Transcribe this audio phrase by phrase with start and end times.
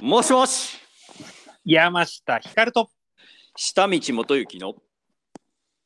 [0.00, 0.76] もしもし。
[1.64, 2.90] 山下ひかると。
[3.56, 4.74] 下道元行の。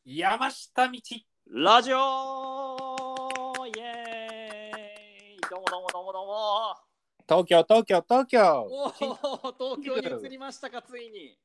[0.05, 0.99] 山下道。
[1.47, 1.97] ラジオ
[3.67, 5.41] イエーイ。
[5.49, 6.75] どうもどうもどうもどうも。
[7.29, 8.67] 東京東京東京。
[8.69, 8.91] おお
[9.77, 11.37] 東京に移りましたかついに。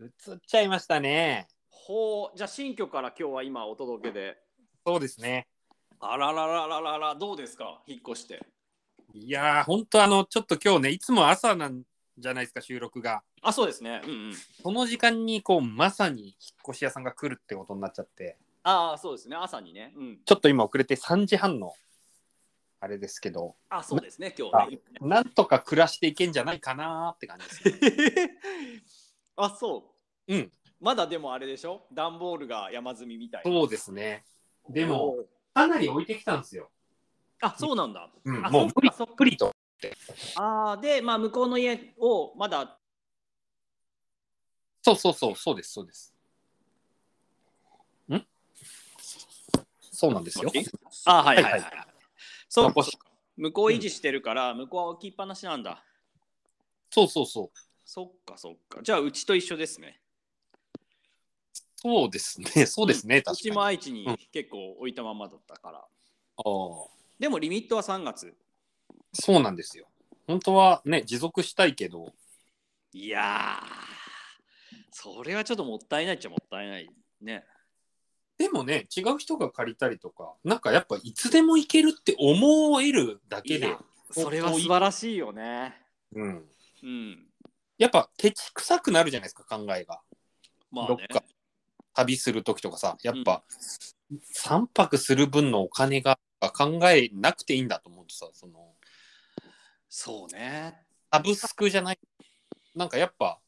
[0.00, 1.46] 映っちゃいましたね。
[1.68, 2.36] ほう。
[2.36, 4.36] じゃあ新居から今日は今お届けで。
[4.84, 5.46] そうですね。
[6.00, 7.80] あららららららどうですか？
[7.86, 8.44] 引っ越して。
[9.14, 11.82] いやーほんとあのちょっと今日ねいつも朝なん
[12.18, 13.22] じゃないですか収録が。
[13.42, 14.02] あそうですね。
[14.04, 14.34] うんうん。
[14.34, 16.34] その時間にこうまさに引っ
[16.68, 18.36] 越し屋さんが来るってことになっちゃって。
[18.62, 19.36] ああそうですね。
[19.36, 19.92] 朝にね。
[19.96, 20.18] うん。
[20.24, 21.72] ちょっと今遅れて3時半の
[22.80, 23.56] あれですけど。
[23.68, 24.34] あそうですね。
[24.38, 24.80] 今日ね。
[25.00, 28.38] なんとか暮らしていけんじゃないかなーって感じです、ね、
[29.36, 29.94] あそ
[30.26, 30.34] う。
[30.34, 30.52] うん。
[30.80, 31.86] まだでもあれでしょ？
[31.92, 33.50] 段ボールが山積みみたいな。
[33.50, 34.24] そうですね。
[34.68, 35.16] でも
[35.54, 36.70] かなり置いてきたんですよ、
[37.40, 39.14] あそうなんだ、うん、あもうそっかそっか。
[39.18, 39.52] 無理と
[40.36, 42.78] ああでまあ向こうの家をまだ。
[44.82, 46.14] そうそうそう、そうです、そうです。
[48.10, 48.26] ん？
[49.80, 50.50] そうなんですよ。
[51.04, 51.86] あはいはいはい、はいはい、
[52.48, 52.74] そう
[53.36, 55.84] 向こう維持してるから、向こうは置きっぱなしなんだ。
[56.90, 57.58] そうそうそう。
[57.84, 58.80] そっかそっか。
[58.82, 60.00] じゃあうちと一緒ですね。
[61.76, 63.50] そうですね、 そうですね、うち確かに。
[63.52, 64.16] も愛知にうん。
[64.32, 66.88] 結構置いたままだったから、あー。
[67.18, 68.36] でもリミットは3月
[69.12, 69.86] そうなんですよ。
[70.26, 72.12] 本当はね、持続したいけど、
[72.92, 73.90] いやー
[74.90, 76.88] それはちょっともったいないっちゃもったいない
[77.20, 77.44] ね。
[78.38, 83.76] でもね、違う人が借りたりとか、なんかやっぱいつでも行けるって思えるだけで
[84.10, 85.74] それは素晴らしいよね。
[86.14, 86.48] うん。
[86.82, 87.26] うん。
[87.78, 90.00] やっぱケチくさくなるじゃないですか、考えが。
[90.70, 90.88] まあね。
[90.88, 91.24] どっか
[91.94, 93.42] 旅する時とかさ、やっぱ、
[94.34, 98.74] 3泊する分のお金が考えなくていいんだと思うとさ、その、
[99.90, 100.78] そうね。
[101.12, 101.98] サブスクじゃない。
[102.76, 103.40] なんかやっぱ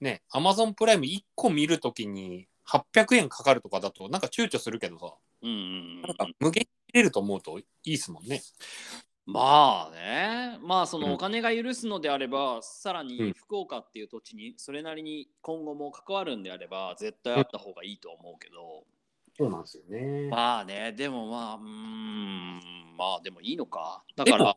[0.00, 8.42] ね、アマゾンプライム1個見るときに800円かかるとかだとなんか躊躇するけどさ、うんうんうんなんか無限に入れると思うといいですもんね。
[9.24, 10.58] まあね。
[10.62, 11.12] まあそのうん。
[11.14, 13.06] お金が許すのであれば、さらうん。
[13.06, 18.84] に福岡っていう土地にそれなりに今後も関わるんであれば絶対あった方がいいと思うけど、
[19.38, 20.28] そうなんですよね。
[20.28, 22.60] まあねでもまあうーん。
[22.96, 24.02] まあでもいいのか。
[24.16, 24.56] だから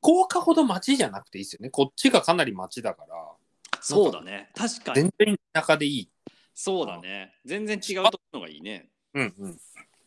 [0.00, 1.70] でも福岡ほど町じゃなくていいですよね。
[1.70, 3.32] こっちがかなり町だから、
[3.80, 4.50] そうだね。
[4.54, 5.02] 確かに。
[5.02, 6.10] 全然田舎でいい。
[6.54, 7.32] そうだね。
[7.44, 8.88] 全然違うところがいいね。
[9.14, 9.60] うんうん。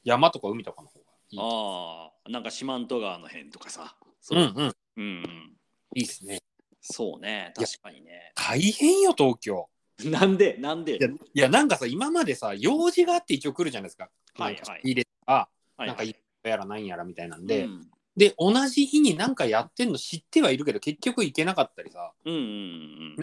[0.03, 1.39] 山とか海とかの方がいい。
[1.39, 3.95] ああなんか四万十川の辺とかさ。
[4.21, 4.73] そう、うんうん。
[4.97, 5.57] うんうん。
[5.95, 6.39] いいですね。
[6.81, 7.53] そうね。
[7.55, 8.31] 確かにね。
[8.35, 9.69] 大変よ、東京。
[10.03, 10.57] なんで？
[10.59, 10.97] なんで？
[10.97, 14.09] いや、いやなんかさ、今までさ、用事があって一応来るじゃないですか。
[14.35, 14.81] はいはい。
[14.83, 15.33] 入れた、
[15.77, 23.15] はいなんかいいやらなんやらみたいなんで、うんで、同じ日になんかやってんの知ってはいるけど、結局行けなかったりさ、うんうんうん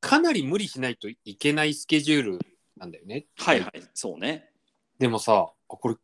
[0.00, 2.38] かなり無理しないといけないスケジュール
[2.76, 3.24] なんだよね。
[3.38, 4.50] はいはいそうね
[4.98, 5.96] でもさ、あこれ、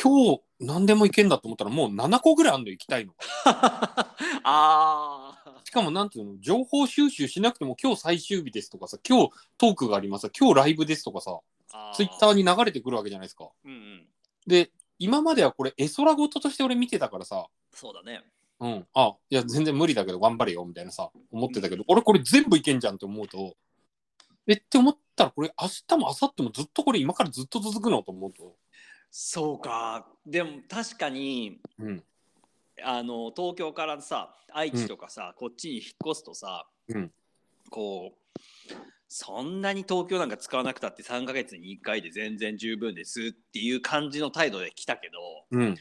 [0.00, 3.12] 今日何でも行けんだと思ったら、もう7個ぐらいあんの行きたいの。
[3.44, 4.06] あ
[4.44, 11.40] あしかも、なんていうの、情報収集しなくても、今日最終日ですとかさ、今日トークがあります、今日ライブですとかさ、
[11.94, 13.50] ツイッターに流れてくるわけじゃないですか。
[13.64, 14.06] うんうん
[14.46, 14.70] で、
[15.00, 18.22] 今まではこれ、絵空事として俺見てたからさ、そうだね。
[18.60, 23.56] うん、あいや全然無理だけど頑張れよみたいなさ思ってたけど、俺これ全部いけんじゃんって思うと
[24.46, 28.56] えって思ったらこれ明日も明後日もずっとこれ今からずっと続くのと思うと、
[29.10, 30.06] そうか。
[30.26, 32.04] でも確かにうん。
[32.82, 37.10] あの東京からさ愛知とかさ、こっちに引っ越すとさ、うん。
[37.70, 38.74] こう
[39.12, 45.18] そんなに東京なんか使わなくたって3ヶ月に1回で全然十分ですっていう感じの態度で来たけど
[45.50, 45.76] うん。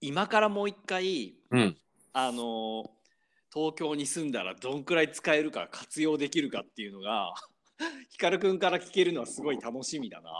[0.00, 1.76] 今からもう一回うん。
[2.14, 2.90] あの
[3.52, 7.34] 東京に住んだらどんくらい使えるか活用できるかっていうのが
[8.08, 10.30] 光くんから聞けるのはすごい楽しみだな。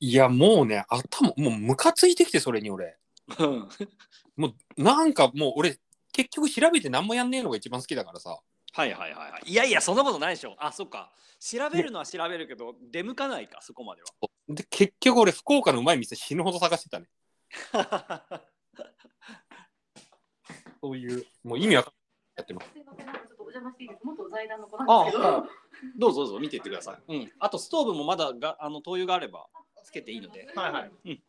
[0.00, 2.96] いやもうね頭もうムカついてきてそれに俺。
[3.38, 3.68] うん。
[4.36, 5.78] もうなんかもう俺
[6.10, 8.36] 結局調べて何もやんねえのが一番好きだからさ
[8.72, 9.50] はいはいはいはい。
[9.50, 10.56] いやいやそんなことないでしょ。
[10.58, 11.12] あそっか。
[11.38, 14.02] 調べるのは調べるけど出向かないかそこまで
[14.48, 17.06] で結局俺福岡のうまい店死ぬほど探してたね
[17.72, 18.42] は。
[20.82, 22.00] そういうもう意味わかんない
[22.36, 24.06] やってますすいません、なんかちょっとお邪魔していいですか？
[24.06, 25.46] 元財団の子なんですけど。
[25.96, 27.16] どうぞどうぞ見ていってください。
[27.16, 27.32] うん。
[27.38, 29.46] あとストーブもまだがあの灯油があれば
[29.82, 30.46] つけていいので。
[30.54, 30.90] はいはい。
[31.06, 31.22] うん。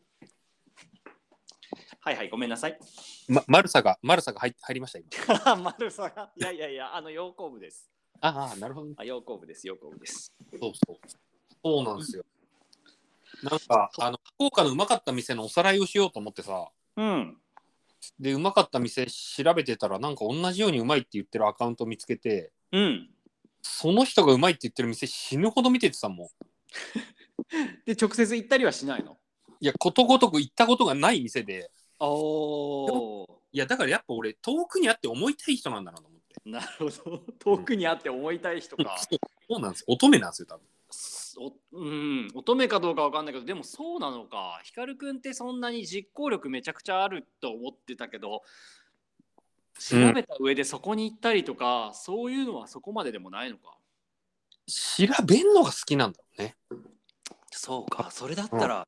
[2.03, 2.77] はいはいごめんなさい。
[3.27, 6.31] まマルサがマルサが入入りました今 丸さが？
[6.35, 7.91] いやいやいやあの陽光部です。
[8.21, 10.33] ああなるほどねあ陽光部です陽光部です。
[10.59, 10.97] そうそう。
[11.63, 12.25] そうなんですよ。
[13.43, 17.37] なんか、あの、福岡のうまかった店のおさらいをしようと思ってさ、うん。
[18.19, 23.09] で、うまかった店調べてたら、なんか同じようにうまいって言ってるアカウント見つけて、うん。
[23.63, 26.27] その人がうまいって言ってる店死ぬほど見ててたもん。
[27.85, 29.17] で、直接行ったりはしないの？
[29.59, 31.71] いや、ことごとく行ったことがない店で、
[32.07, 33.31] おー。
[33.53, 36.49] いや、だからやっぱ俺、遠くにあって思いたい人なんだなと思って。
[36.49, 36.67] なる
[37.03, 37.23] ほど。
[37.39, 38.97] 遠くにあって思いたい人か。
[38.97, 39.83] そうなんです。
[39.87, 40.65] 乙女なんですよ、多分。
[41.37, 48.43] おうん、乙女かどうかわかんないけどでもそうなのか光くんってそんなに実行力めちゃくちゃあると思ってたけど
[49.79, 53.77] 調べた上でそこに行ったりとか、そういうのはそこまででもないのか
[54.67, 56.55] 調べんのが好きなんだろうね。
[57.49, 58.87] そうかそれだったら、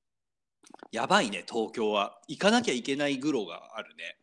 [0.92, 2.20] やばいね東京は。
[2.28, 4.18] 行かなきゃいけないグロがあるね。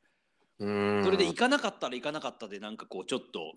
[0.60, 1.04] うーん。
[1.04, 3.54] それで行かなかったら行かなかったでなんかこうちょっと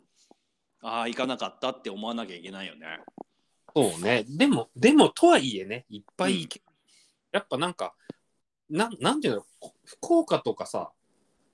[0.81, 2.99] ああ行かなかったって思わなきゃいけないよね。
[3.75, 4.25] そうね。
[4.27, 6.61] でも、でも、とはいえね、いっぱい行け、
[7.31, 7.95] やっぱなんか、
[8.69, 9.45] なんなんていうの、
[9.83, 10.91] 福岡とかさ、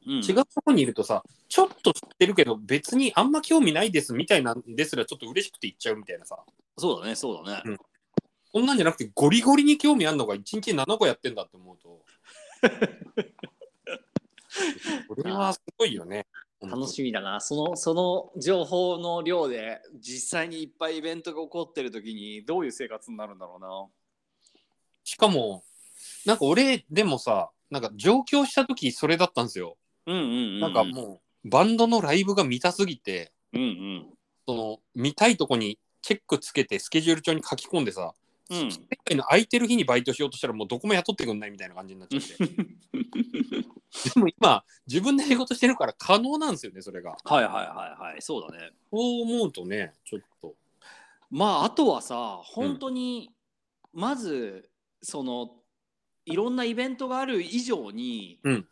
[0.05, 0.13] うん。
[0.15, 6.37] 違うとこにいるとさ、ちょっと知ってるけど、別にあんま興味ないですみたいなんですら、ちょっと嬉しくて行っちゃうみたいなさ、
[6.77, 7.77] そうだねそうだね、うん
[8.51, 12.04] こんなんじゃなくて、ゴリゴリに興味あるのが1日7個やってんだって思うと、
[15.07, 16.25] これはすごいよね。
[16.62, 17.40] 楽しみだな。
[17.40, 23.88] そのその情報の量で実際にいっぱいイベントが起こってる時にどういう生活になるんだろうな。
[25.04, 25.63] しかも、
[26.25, 29.78] なんか俺、でもさ、なんか上京した時それだったんですよ。
[30.06, 30.19] うんう
[30.57, 30.60] ん。
[30.60, 34.10] なんかもう、バンドのライブが見たすぎて、うんうん。
[34.48, 38.13] その見たいとこにチェックつけてスケジュール帳に書き込んでさ、
[38.50, 38.72] うん。
[38.72, 42.48] 世界の空いてる日にバイトしようとしたらもうどこも雇ってくんないみたいな感じになっちゃって。
[44.13, 47.18] でも今自分で仕事してるから可能なんですよねそれが。
[47.24, 48.22] はいはいはいはい。
[48.22, 48.72] そうだね。
[48.92, 50.56] そう思うとねちょっと。
[51.30, 53.31] まああとはさ本当に、
[53.94, 54.69] まず
[55.01, 55.56] その
[56.25, 58.68] いろんなイベントがある以上に、うん。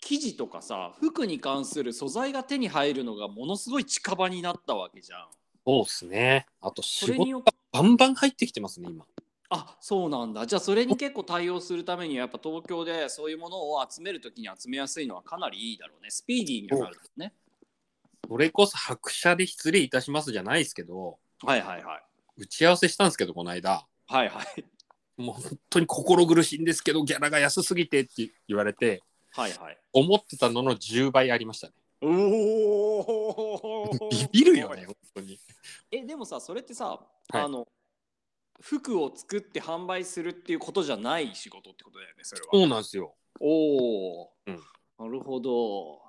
[0.00, 5.28] 生地とかさ服に関する素材が手に入るのがものすごい近場になったわけじゃん。
[5.66, 6.46] そうっすね。
[6.60, 9.04] あと仕事がバンバン入ってきてますね今。
[9.50, 10.46] あそうなんだ。
[10.46, 16.10] じゃあそれに結構対応するためにはやっぱ東京でそういうものを集めるときに集めやすいのはかなりいいだろうね。
[16.10, 17.34] スピーディーにはなるね。
[18.28, 22.02] それこそ白車で失礼いたしますじゃないですけどはいはいはい。
[22.38, 23.86] 打ち合わせしたんですけどこの間。
[24.06, 24.64] はいはい。
[25.18, 29.78] もう本当に心苦しいんですけどギャラが安すぎてって言われてはいはい。
[29.92, 31.74] 思ってたのの10倍ありましたね。
[32.00, 33.71] おお
[34.32, 35.38] ビビるよね本当に。
[35.90, 37.42] えでもさそれってさ、はい。
[37.42, 37.66] あの
[38.60, 42.48] 服を作って販売するっていうことじゃない仕事ってことだよねそれは。
[42.52, 43.14] そうなんですよ。
[43.40, 44.60] おお、うん。
[44.98, 46.00] なるほど。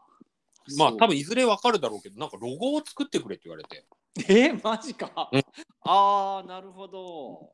[0.78, 3.86] まあ多分いずれわかるだろうけどなんかロゴを作ってくれって言われて。
[4.30, 5.44] えマジか、うん。
[5.82, 7.54] ああなるほど。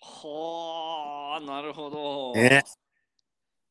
[0.00, 2.62] はあなるほど、ね。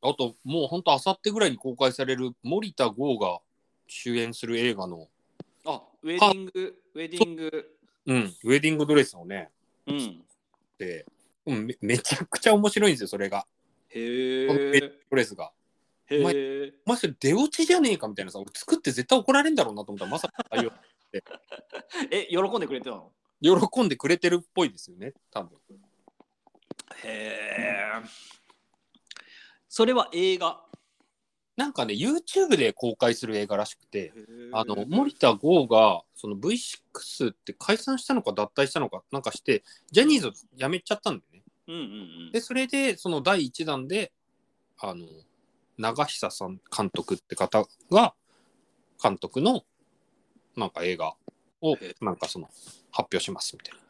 [0.01, 3.39] あともうほんとあさってぐらいに公開される森田剛が
[3.88, 5.07] 主演する映画の、あ
[6.06, 7.72] ウェディングウェディング。
[8.06, 9.50] うん、ウェディングドレスをね
[9.88, 10.24] うん。
[10.78, 11.04] で、
[11.48, 13.48] うん、めめちゃくちゃ面白いんですよそれが。
[13.90, 15.52] へえグドレスが。
[16.06, 20.72] へお前えお前それ出落ちじゃねえかみたいなさ俺作って絶対怒られんだろうなと思ったらまさか対応。
[22.12, 23.12] え喜んでくれてたの？
[23.42, 25.57] 喜んでくれてるっぽいですよね多分。
[27.04, 27.92] へえ
[29.68, 30.64] それは映画
[31.57, 34.13] なんかね YouTube で公開する映画らしくて
[34.52, 41.44] あの森田剛がその V6 って解散したのか脱退したのかなんかしてジャニーズを辞めちゃったんだよね。
[41.68, 41.85] うんうんう
[42.30, 44.12] んでそれでその第1弾で
[44.80, 45.06] あの
[45.78, 48.14] 長久さん監督って方が
[49.02, 49.64] 監督の
[50.56, 51.16] なんか映画
[51.62, 52.47] をへなんかその
[52.92, 53.84] 発表しますみたいな。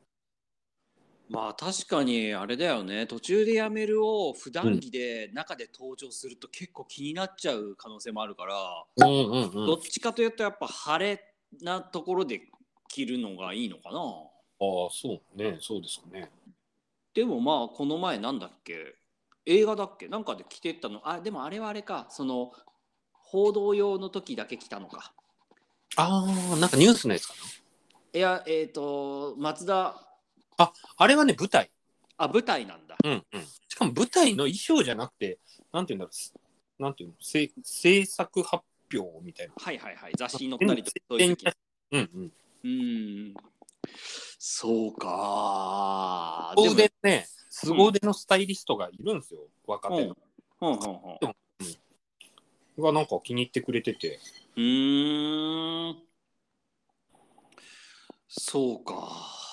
[1.30, 3.08] まあ確かにあれだよね。
[3.08, 11.24] 途中でやめるを普段着で中で登場すると結構気になっちゃう可能性もあるから、うんうんうん、どっちかというとやっぱ晴れ
[11.62, 12.42] なところで
[12.88, 14.00] 着るのがいいのかな。
[14.00, 15.58] ああそうね。
[15.60, 16.30] そうですね。
[17.14, 18.96] でもまあこの前なんだっけ？
[19.48, 20.08] 映画だっけ？
[20.08, 21.02] なんかで着てったの？
[21.10, 22.08] あでもあれはあれか。
[22.10, 22.52] その
[23.14, 25.12] 報道用の時だけ来たのか。
[25.96, 27.34] ああなんかニュースのやつか
[28.14, 30.02] いやえっ、と松田
[30.58, 30.72] な。
[30.98, 31.72] あれはね舞台。
[32.18, 35.40] あ舞台なんだうんうん、しかも舞台の衣装じゃなくて
[35.74, 36.12] なんていうんだろ
[36.80, 37.16] うなんていうの？
[37.20, 39.54] せ制作発表みたいな。
[39.58, 41.46] はいはいはい雑誌に載ったりとかそういう時
[41.92, 42.32] うんうん。
[42.64, 43.34] うん
[44.40, 50.18] そうか凄腕ね、凄腕のスタイリストがいるんですよ、若手の。
[50.62, 50.78] うんうん
[51.22, 51.36] うん
[52.78, 54.20] がなんか気に入ってくれてて。
[54.58, 55.96] うーん
[58.28, 59.45] そうか。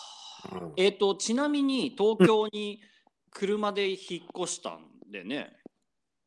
[0.50, 0.72] うん。
[0.76, 2.80] えっ、とちなみに東京に
[3.30, 5.56] 車で引っ越したんでね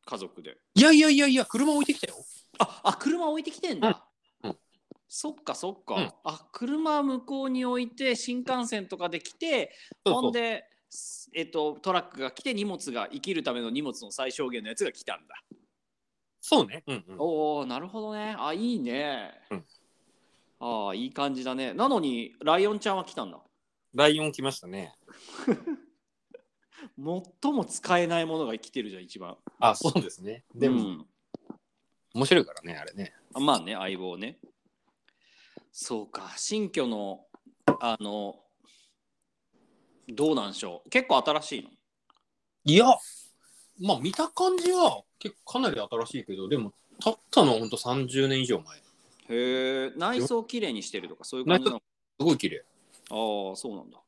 [0.06, 0.56] 家族で。
[0.74, 2.14] いやいやいやいや、車置いてきたよ。
[2.58, 4.06] ああ車置いてきてんだ。
[4.42, 4.50] うん。
[4.50, 4.56] うん。
[5.08, 6.12] そっかそっか、うん。
[6.24, 9.72] あ車向こうに置いて新幹線とかで来て
[10.04, 10.64] ほんで、
[11.34, 15.34] えっと、トラックが来て荷物が生きるための荷物の最小限のやつが来たんだ、
[16.40, 16.84] そうね。
[16.86, 17.16] うんうん。
[17.18, 18.36] おおなるほどね。
[18.38, 19.64] あいいね、うん。
[20.60, 21.74] ああいい感じだね。
[21.74, 23.40] なのにライオンちゃんは来たんだ
[23.96, 24.94] ライオン来ましたね。
[27.42, 30.44] 最も使えないものが来てるじゃん一番あ、そうですね。
[30.54, 31.06] でも、うん
[32.14, 33.14] 面白いからね、あれね。
[33.34, 34.38] あまあね相棒ね
[35.70, 37.26] そうか新居の
[37.78, 38.36] あの
[40.08, 41.70] どうなんでしょう結構新しいの
[42.64, 42.86] いや、
[43.78, 48.78] まあ見た感じは結構かなり新しいけど、でも、たったのはほんと30年以上前。
[48.78, 48.82] す
[49.28, 51.82] へえ内装きれいにしてるとかそういう感じなの
[52.18, 52.64] ごい綺麗。
[53.10, 53.98] ああそうなんだ。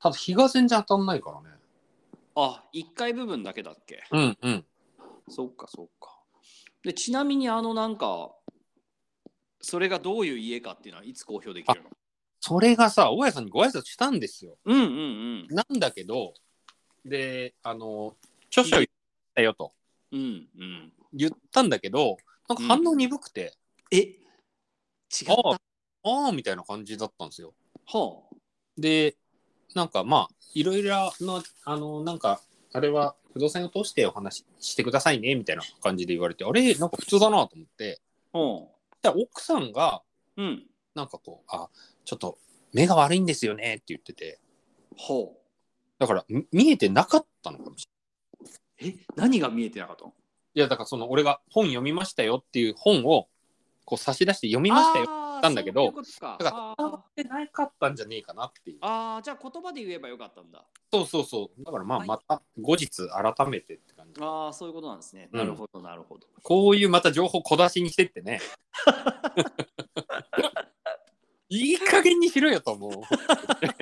[0.00, 1.56] ただ日が全然当たんないからね。
[2.34, 4.04] あ1階部分だけだっけ？
[4.12, 4.64] うんうん。
[5.28, 6.16] そっかそっか。
[6.82, 8.30] でちなみにあのなんか
[9.60, 11.90] それがどういう家かっていうのはいつ公表できるの？
[12.40, 14.56] それがさ、大家さんにご挨拶したんですよ。
[14.64, 15.46] うんうんうん。
[15.48, 16.34] なんだけど、
[17.04, 18.16] で、あの、
[18.46, 18.86] 著書言っ
[19.34, 19.72] たよと。
[20.12, 20.92] うんうん。
[21.12, 22.16] 言ったんだけど、
[22.48, 23.56] なんか反応鈍くて、
[23.90, 24.20] え違っ
[25.26, 25.32] た？
[25.32, 25.58] あは
[26.04, 27.52] ああみたいな感じだったんですよ。
[27.92, 28.27] あ
[28.78, 29.16] で、
[29.74, 32.40] なんかまあ、いろいろの、あの、なんか、
[32.72, 38.00] あれは不動産を通してお話ししてくださいね、みたいな感じで言われて、あれ、なんか普通だなと思って、
[38.32, 38.70] ほ
[39.02, 40.02] で奥さんが、
[40.36, 40.66] ううん。
[40.94, 41.68] なんかこう、あ、
[42.04, 42.38] ちょっと
[42.72, 44.40] 目が悪いんですよねって言ってて、
[44.96, 45.38] ほう。
[45.98, 47.88] だからみ見えてなかったのかもし
[48.80, 48.98] れない。
[49.00, 50.14] え何が見えてなかったの？
[50.54, 53.28] いや、だからその、俺が本読みましたよっていう本を、
[53.84, 55.06] こう差し出して読みましたよ。
[55.38, 58.78] あーたんだけどだから、あ伝わってなかったんじゃねえかなっていう。
[58.82, 61.64] あーじゃあ言葉で言えばよかったんだそうそうそう。
[61.64, 64.20] だからまあ、はいまた後日改めてって感じ。
[64.22, 68.40] ああそういうことなんですね、うんなるほどなるほどこういうまた情報小出しにしてってね。
[71.50, 72.92] いい加減にしろよと思う。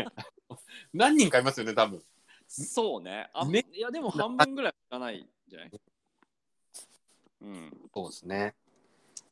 [0.95, 2.03] 何人かいますよね、多分。
[2.49, 5.71] そうねあねいやでも半分ぐらいいかないんじゃない？
[7.43, 8.55] うんそうですね。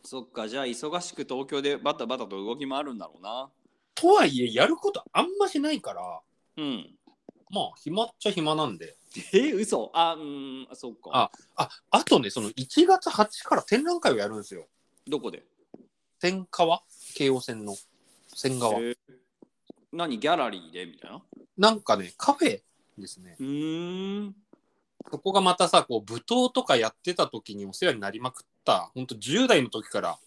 [0.05, 3.49] そっかじゃあ忙しく東京でバタバタと動き回るんだろうな。
[3.95, 6.21] とはいえ、やることあんましないから、
[6.59, 6.95] うん。
[7.51, 8.97] まあ、暇っちゃ暇なんで。
[9.33, 9.91] え嘘？
[9.95, 11.11] あうんそっか。
[11.13, 14.67] ああ、あとね、その1月8日から展覧会をやるんですよ。
[15.07, 15.45] どこで？
[16.21, 16.83] 千川？
[17.15, 17.77] 京王線の。
[18.35, 18.81] 千川。
[18.81, 18.83] え。
[18.83, 18.97] ー
[19.93, 20.19] 何？
[20.19, 20.85] ギャラリーで？
[20.87, 21.23] みたいな？
[21.57, 22.61] なんかね、カフェ
[22.99, 23.37] ですね。
[23.39, 24.35] うーん。
[25.11, 30.19] そこがまたさ、こう、舞踏とかやってた時にお世話になりまくった、ほんと10代の時から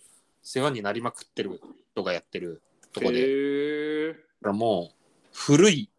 [0.43, 1.59] 世話になりまくってる
[1.93, 2.61] 人がやってる
[2.93, 4.95] とこで、だもう、
[5.33, 5.89] 古い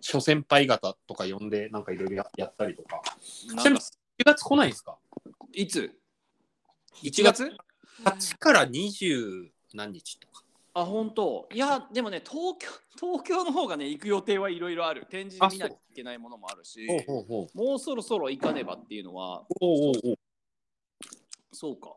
[0.00, 3.02] 諸先輩方とか呼んで、なんかいろいろややったりとか。
[3.54, 3.80] なんか
[4.18, 4.96] 1月来ないんですか？
[5.52, 5.92] いつ
[7.02, 7.52] ?1 1月
[8.04, 10.42] ？8から20何日とか。
[10.74, 11.48] あ本当。
[11.52, 15.06] いやでもね東京東京の方がね行く予定はいろいろある。
[15.10, 16.86] 展示で見なきゃいけないものもあるし。
[17.54, 19.44] もうそろそろ行かねばっていうのは
[21.56, 21.88] そうか。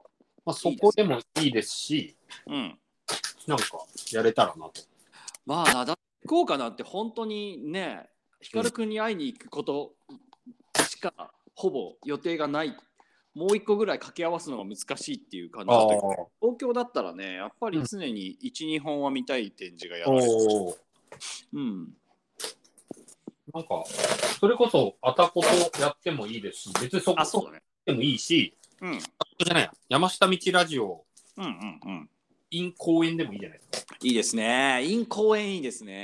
[0.45, 2.15] まあ、そこでもいいですし、
[2.47, 2.79] うん。
[3.45, 3.65] なんか
[4.13, 4.81] やれたらなと。
[5.45, 8.07] まあなだ行こうかなって本当にね
[8.39, 9.93] 光くんに会いに行くこと
[10.87, 11.13] しか
[11.55, 12.77] ほぼ予定がない。
[13.35, 20.75] もう一個ぐらい掛け合わすのが難しいっていう感じだったけど東京だったらねやっぱり常に12、本は見たい展示がやられるおー
[21.53, 21.93] うん。
[23.53, 23.83] なんか、
[24.39, 27.61] それこそ、あたことやってもいいですし、別にそこあそうだね。
[27.85, 29.00] でもいいし、うん。
[29.00, 31.05] じゃないや、山下道ラジオ、
[31.38, 32.09] うんうんうん。
[32.51, 33.95] in 公園でもいいじゃないですか。
[34.01, 34.83] いいですね。
[34.83, 36.03] イン公園いいですね。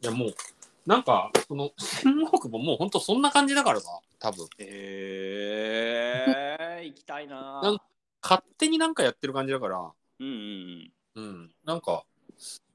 [0.00, 0.34] いや、もう、
[0.86, 4.46] なんか、その、新大久保もうほんとそんな感じだからさ、多分。
[4.58, 7.60] えー、 行きたいな。
[7.62, 7.78] なん
[8.22, 12.04] 勝手になんかやってる感じだから、うんうんうん、なんか、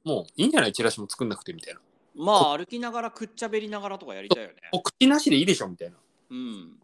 [0.03, 1.79] もういいんじゃないチラシも作んなくてみたいな。
[1.79, 4.55] うんまあ歩きながらくっちゃべりながらとかやりたいよね。
[4.73, 5.95] お口なしでいいでしょみたいな。
[6.31, 6.79] うん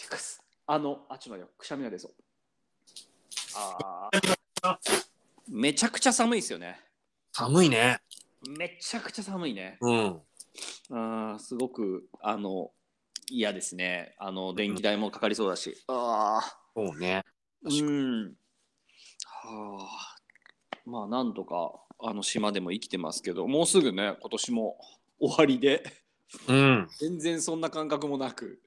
[0.00, 1.48] てかすあのあちょっと待ってよ。
[1.58, 2.12] くしゃみが出そう。
[3.56, 4.36] あー。
[5.48, 6.78] めちゃくちゃ寒いですよね。
[7.32, 8.00] 寒いね。
[8.58, 9.78] めちゃくちゃ寒いね。
[9.80, 10.20] うん。
[10.90, 12.70] あーすごくあの
[13.30, 14.14] 嫌ですね。
[14.18, 17.24] あの電気代もかかりそうだし、ああそうね。
[17.62, 18.34] うん。
[19.24, 20.16] はあ。
[20.84, 24.78] まあなんとかあの島でも生きてますけどもうすぐね今年も
[25.18, 25.82] 終わりで。
[26.46, 26.88] うん。
[26.98, 28.60] 全然そんな感覚もなく。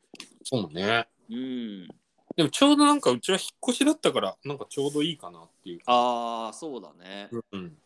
[0.44, 1.08] そうね。
[1.32, 1.88] うん。
[2.36, 5.80] でもちょうどなんかうちは引っ越しだったから、なんかちょうどいいかなっていう。
[5.86, 7.30] ああそうだね。
[7.52, 7.78] うん。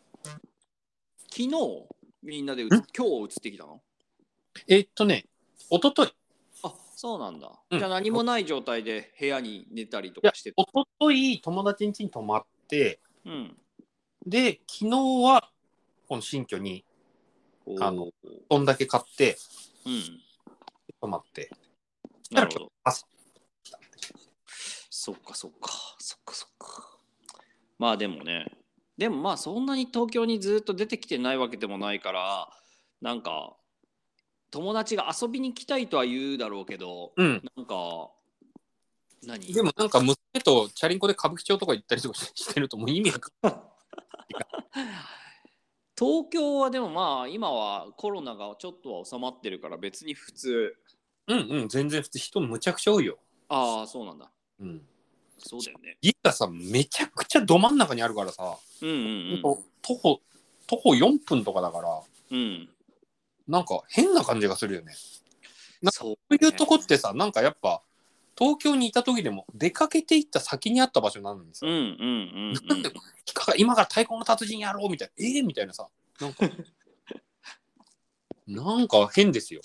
[1.31, 1.49] 昨日
[2.23, 2.69] みんなでうん？
[2.69, 3.81] 今日移ってきたの？
[4.67, 5.25] えっとね、
[5.69, 6.13] 一昨日。
[6.63, 7.79] あそうなんだ、うん。
[7.79, 10.65] じゃあ何もない状態で部屋に寝たりといやかして、一
[10.99, 13.57] 昨日友達ん家に泊まって、うん。
[14.25, 15.49] で、昨日は、
[16.07, 16.85] この新居に、
[17.79, 18.11] あの
[18.49, 19.37] こんだけ買って、
[19.85, 20.03] うん。
[21.01, 21.51] 泊まって、
[22.31, 22.71] なるほど。
[22.83, 23.05] 朝。
[25.05, 25.69] そっかそっか。
[25.99, 26.97] そっかそっか。
[27.77, 28.47] まあでもね。
[28.97, 32.49] でもまあそんなに東京にずっと出てきてないわけでもないから、
[33.03, 33.55] なんか、
[34.49, 37.43] 友達が遊びに来たいとは言うだろうけど、うん。
[37.55, 38.09] なんか、
[39.27, 39.53] 何？
[39.53, 43.53] でもなんか娘とチャリンコで歌舞伎町とか行ったりとかしてるともう意味わかんない。
[45.95, 50.75] 東京はでもまあ今はコロナがちょっとは収まってるから別に普通
[51.27, 53.19] うんうん、全然普通人むちゃくちゃ多いよ。
[53.49, 54.81] ああそうなんだうん。
[55.37, 55.97] そうだよね。
[56.01, 58.93] 家がさ、めちゃくちゃど真ん中にあるからさ、うんう
[59.37, 59.55] んほん。
[59.55, 60.21] と徒歩、
[60.67, 62.01] 徒歩4分とかだから、
[62.31, 62.37] うん。
[62.37, 62.69] うん
[63.47, 64.93] なんか変な感じがするよね。
[65.81, 67.81] なそうそういうとこってさ、なんかやっぱ、
[68.37, 71.71] 東京にいた時でも出かけて行った先にあった場所なんですよ。
[71.71, 72.91] うんうんうんなんで
[73.57, 75.87] 今から太鼓の達人やろうみたいな、ええみたいなさ、
[76.19, 76.49] なんか、
[78.47, 79.61] なんか変ですよ。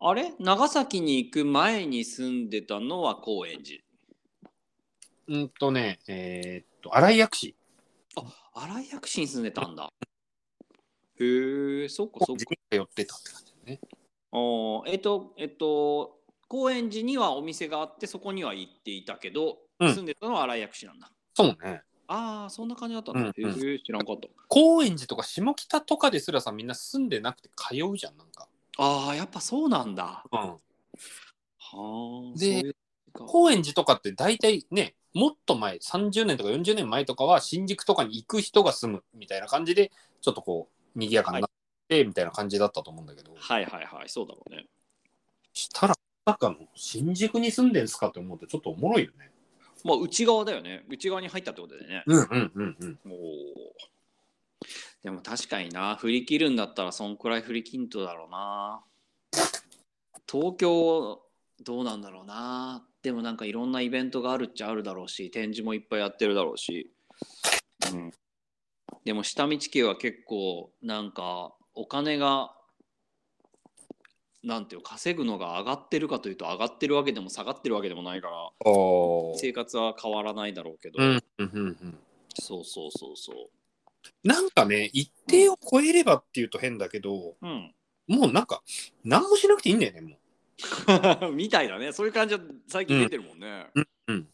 [0.00, 0.32] あれ？
[0.38, 3.82] 長崎に行く前に住んでたのは高円寺
[5.28, 7.54] うんとね、えーっと、新井薬師。
[8.54, 9.88] 新井薬師に住んでたんだ
[11.18, 13.80] へえそっかそっか寄ってたって感じだね。
[14.86, 21.82] えっとえっと高円寺にはお店があってそこには行っていたけど、うん住んでたのは新井薬師なんだそうね。
[22.06, 28.48] ああそんな感じだったんだ、うんうんへえ知らんかった高円寺とか下北とかですらさ、みんな住んでなくて通うじゃん、なんか。
[28.78, 30.38] ああやっぱそうなんだうん。
[30.38, 30.58] は
[32.34, 32.74] あで
[33.14, 41.50] 高円寺とかって大体ね、もっと前、30年とか40年前とかは新宿とかに行く人が住むみたいな感じで、ちょっとこう、賑やかになっ
[41.88, 44.66] てみたいな感じだったと思うんだけど、はいはいはいそうだろうね。
[45.52, 49.30] したら、まさかの新宿に住んでんすかって思うとちょっとおもろいよね。
[49.84, 50.84] まあ内側だよね。
[50.88, 52.98] 内側に入ったってことでね、うんうんうんうん。
[53.10, 53.18] おお
[55.02, 55.96] でも確かにな。
[55.96, 58.84] 振り切るんだったらそんくらい振り切んとだろうな。
[60.30, 61.20] 東京
[61.64, 66.92] どうなんだろうなでもなんかいろんなイベントがあるっちゃあるだろうし展示もいっぱいやってるだろうし、
[67.92, 68.10] うん、
[69.04, 72.52] でも下道系は結構なんかお金が
[74.42, 81.98] なんていう稼ぐのが上がってるかというと上がってるわけでも下がってるわけでもないからお生活は変わらないだろうけど、うんうんうんうん。
[82.34, 83.32] そうそうそうそ
[84.24, 87.36] なんかね、一定を超えればっていうと変だけど、う。
[87.42, 87.74] うん。
[88.08, 88.62] もうなんか、
[89.04, 90.18] 何もしなくていいんだよね、もう。
[91.32, 91.92] みたいだね。
[91.92, 93.66] そういう感じは最近出てるもんね。
[93.74, 94.28] うんうん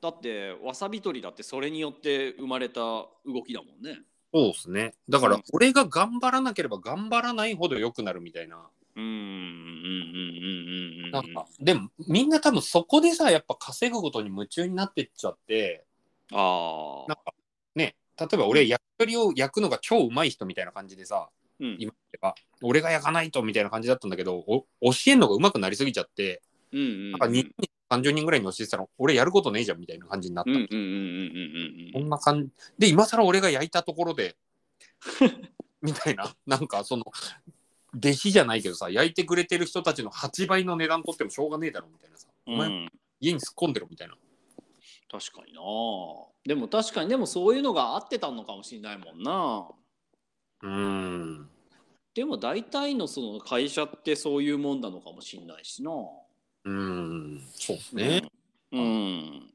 [0.00, 2.80] だってわさび取りだってそれによって生まれた
[3.26, 4.00] 動きだもんね。
[4.32, 4.94] そうですね。
[5.08, 8.68] だからうん、俺が頑張らなければ頑張らないほど良くなるみたいな。
[8.94, 11.10] うんうんうんうんうんうん。
[11.10, 15.84] なんか、でも、みんな多分そこでさ、やっぱ稼ぐことに夢中になってっちゃって、
[16.32, 17.08] ああ。
[17.08, 17.32] なんか、
[17.76, 26.42] ね、例えば俺、焼き鳥を焼くのが超うまい人みたいな感じでさ、うん今は、俺が焼かないとみたいな感じだったんだけど、お教えんのがうまくなりすぎちゃって、
[26.72, 27.50] うんうんなんか2
[27.90, 30.50] 30人ぐらいに教えてたら、俺やることねえじゃんみたいな感じになった。
[30.50, 30.84] うんうんうんうん
[31.86, 32.50] うんこんな感じ。
[32.78, 34.36] で、今更俺が焼いたところで、
[35.80, 37.04] みたいな、なんかその、
[37.96, 42.54] 弟子じゃないけどさ、焼いてくれてる人たちの8倍の値段取ってもしょうがねえだろみたいなさ、うん。
[42.54, 42.88] お前うん
[43.20, 44.14] 家に突っ込んでろみたいな。
[45.10, 45.60] 確かにな。
[46.44, 49.68] でも確かにでもそういうのが合ってたのかもしれないもんな。
[50.62, 51.48] うーん。
[52.14, 55.90] でも大体のその会社ってそういうもんなのかもしれないしな。
[55.90, 57.40] うーん。
[57.54, 58.22] そうですね。
[58.72, 59.50] うん、うん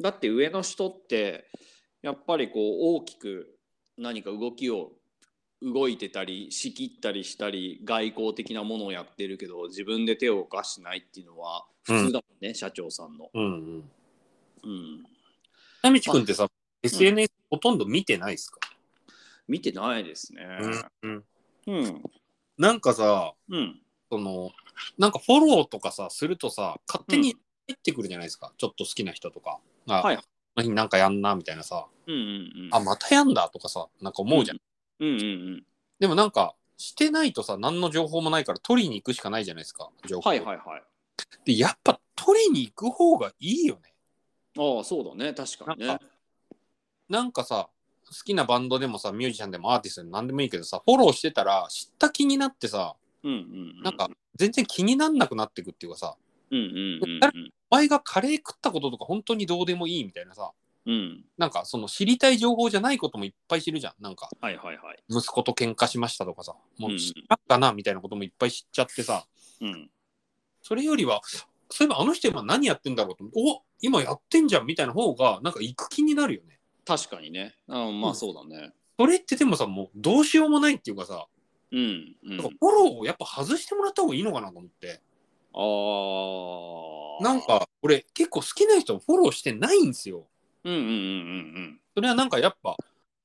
[0.00, 1.46] だって上の人って
[2.02, 3.58] やっぱりこう大きく
[3.96, 4.92] 何か動きを
[5.60, 13.30] 動いてたり仕切ったりしたり外交的なものをやってるけど自分で手を動かしないっていうのは普通だもんね、社長さんの。
[13.32, 13.90] うんうん。
[14.62, 16.48] うん、北道君ってさ、
[16.82, 18.60] SNS ほとんど見てないですか、
[19.48, 20.46] 見てないですね。
[21.02, 21.24] うん、
[21.66, 22.02] うん。
[22.58, 23.80] なんかさ、うん。
[24.10, 24.50] その、
[24.96, 27.34] なんかフォローとかさ、するとさ、勝手に
[27.66, 28.52] 入ってくるじゃないですか。
[28.56, 29.58] ちょっと好きな人とか。
[29.88, 30.18] あ、はい
[30.70, 31.86] なんかやんな、みたいなさ。
[32.06, 32.24] うんうんう
[32.68, 32.68] ん。
[32.72, 34.58] あ、またやんだとかさ、なんか思うじゃん。
[35.00, 35.24] うんうんう
[35.56, 35.66] ん。
[36.00, 40.30] でもなんか、してないとさ、何の情報もないから取りに行くしかないじゃないですか、情報。
[40.30, 40.82] はいはいはい。
[41.44, 43.94] で、やっぱ取りに行く方がいいよね。
[44.58, 45.98] ああそうだね確かにね。
[47.08, 47.70] なんかさ、
[48.08, 53.82] 好きなバンドでもさ、ミュージシャンでもアーティストでも何でもいいけどさ、フォローしてたら、知った気になってさ、うんうんうん。
[53.82, 56.16] なんか、全然気になんなくなってくっていうかさ、
[56.50, 60.52] うんうんうんお前がカレー食ったこととか本当にどうでもいいみたいなさ、
[60.86, 60.94] うん。
[60.94, 61.24] うん。
[61.36, 64.02] なんかその知りたい情報じゃないこともいっぱい知るじゃん。
[64.02, 65.04] なんか、はいはいはい。
[65.10, 69.26] 息子と喧嘩しましたとかさ、もううん知ったかなみたいなこともいっぱい知っちゃってさ、
[69.60, 69.90] うん。
[70.62, 71.20] それよりは、
[71.70, 76.57] そういえばあの人今何やってんだろうとお今やってんじゃんみたいな方が、なんか行く気になるよね。
[76.88, 77.54] 確かにね。
[77.68, 78.16] あまあうん。
[78.16, 78.72] そうだね。
[78.98, 81.26] それってでもさもうどうしようもないっていうかさ、
[81.70, 82.36] うんうん。
[82.38, 85.02] なんかフォローをやっぱ外してもらった方がいいのかなと思って。
[85.52, 87.24] あー。
[87.24, 90.26] なんか俺結構好きな人をフォローしてないんですよ。
[90.64, 92.76] うんうんうんうんそれはなんかやっぱ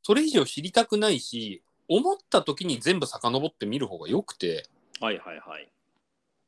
[0.01, 4.67] それ以上知りたくないし思った時に全部遡って見る方がよくて。
[5.01, 5.69] うんはいはいはい。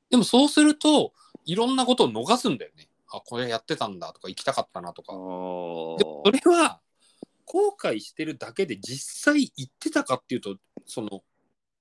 [0.09, 1.13] でもそうすると
[1.45, 2.89] いろんなことを逃すんだよね。
[3.11, 5.13] あこれやってたんだとか行きたかったなとか。
[5.13, 6.79] あでもそれは
[7.55, 11.23] 後悔してるだけで実際行ってたかっていうとその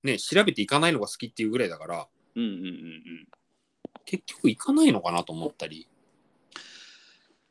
[0.03, 3.27] ね調べていかないのが好きっていうぐらいだからうんうんうんうん。
[4.05, 5.87] 結局行かないのかなと思ったり。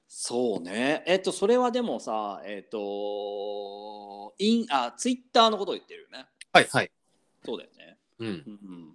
[0.09, 1.03] そうね。
[1.07, 6.27] えっとそれはでもさえっとインあツイッターのことを言ってるよね。
[6.53, 6.91] はいはい。
[7.45, 7.99] そうだよね。
[8.21, 8.29] うん。
[8.29, 8.95] うん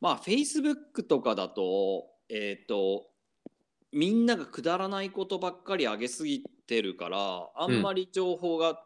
[0.00, 3.06] まあフェイスブックとかだとえっ、と
[3.92, 8.82] みんながくだらないことばっかり上げすぎてるからあんまり情報が、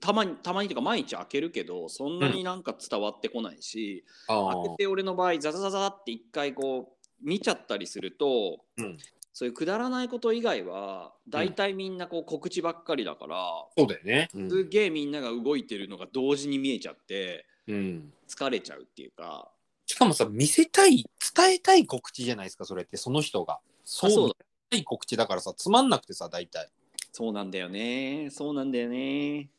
[0.00, 8.98] たまにたまにというか毎日開けるけどそんなになんか伝わってこないし、あ開けて俺の場合ザザザザって一回こう見ちゃったりするとうん。
[9.32, 14.28] そういうくだらないこと以外は大体みんなこう告知ばっかりだから、そうだよね。
[14.34, 14.50] うん。
[14.50, 18.12] すげえみんなが動いてるのが同時に見えちゃってうん。
[18.28, 19.50] 疲れちゃうっていうか。
[19.86, 23.60] しかもさ見せたい伝えたい告知じゃないですかそれってその人が。
[23.84, 24.34] そう見せ
[24.70, 26.68] たい告知だからさつまんなくてさ大体
[27.12, 28.28] そうなんだよね。
[28.30, 29.50] そうなんだよね。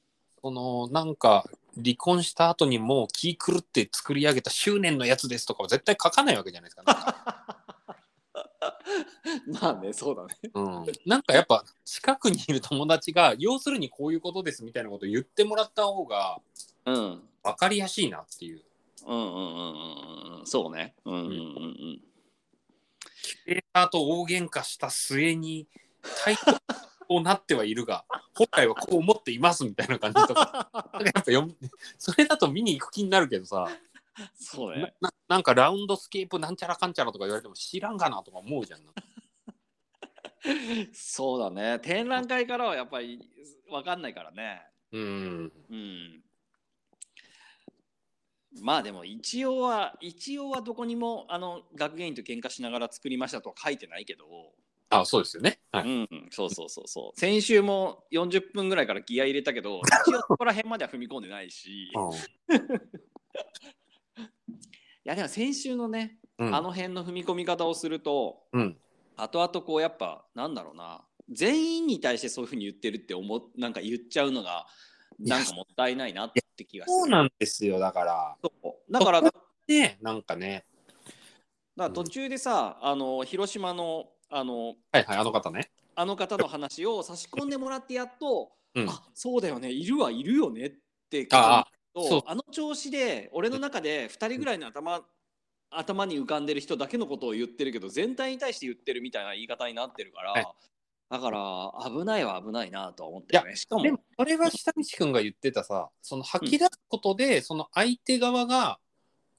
[0.42, 6.84] そのなんか離婚した後にもう気狂って作り上げた執念のやつですとかは絶対書かないわけじゃないですか。
[6.84, 7.52] なんか
[9.48, 10.36] まあねそうだね。
[10.54, 16.40] うん、なんかやっぱ近くにいる友達が要するにこういうことですみたいなことを言ってもらった方が
[16.86, 17.22] うん。
[17.44, 18.62] 分かりやすいなっていう。
[19.08, 20.40] うんうんうんうん。
[20.40, 20.94] うんそうね。
[21.06, 22.02] うんうんうんうん。
[23.46, 25.68] キュレーターと大喧嘩した末に
[27.12, 30.70] こうなってはいるが本来はこう思っていますみたいな感じとか。
[30.94, 31.54] なんかやっぱ読む
[31.98, 33.68] それだと見に行く気になるけどさ。
[34.34, 34.94] そうなね。
[35.02, 38.80] ななんかラウンドスケープなんちゃらかんちゃらとか言われても知らんがなとか思うじゃん。
[40.94, 41.80] そうだね。
[41.80, 43.20] 展覧会からはやっぱり
[43.70, 44.62] 分かんないからね。
[44.94, 45.52] うん。
[45.70, 46.24] うん。
[48.62, 54.24] まあでも一応は一応はどこにもあの学芸員と喧嘩しながら作りましたとは書いてないけど、
[54.92, 55.60] あそうですよね。
[55.72, 55.90] はい。
[55.90, 57.20] うん、そうそうそうそう。
[57.20, 61.90] 先週も40分ぐらいからギア入れたけど 一応そこら辺までは踏み込んでないし。
[65.04, 66.56] いやでも先週のね、うん。
[66.56, 68.78] あの辺の踏み込み方をするとうん。
[69.16, 74.68] 後々こうやっぱなんだろうな全員に対してそういうふうに言ってるって思うなんか言っちゃうのが
[75.20, 77.00] なんかもったいないなって気がする。
[77.00, 77.80] そうなんですよ。
[77.80, 78.38] だから。
[78.42, 78.92] そう。
[78.92, 80.66] だからだかねなんかね。
[81.78, 85.72] ら途中でさあの広島のあのはいはいあの方ね。
[85.94, 88.90] あの方の話を差し込んでもらってやっと、うん。
[88.90, 89.70] あそうだよね。
[89.70, 90.72] いるはいるよねっ
[91.10, 95.02] てあとあの調子で俺の中で2人ぐらいの頭
[95.70, 100.46] 頭に浮かんでる人だけのことを言ってるけど全体に対して言ってるみたいな言い方になってるから、はい。
[101.10, 103.56] だから危ないは危ないなとは思ってるね。
[103.58, 108.80] しかもでもそれは下道くんが言ってたさその吐き出すことで、その相手側が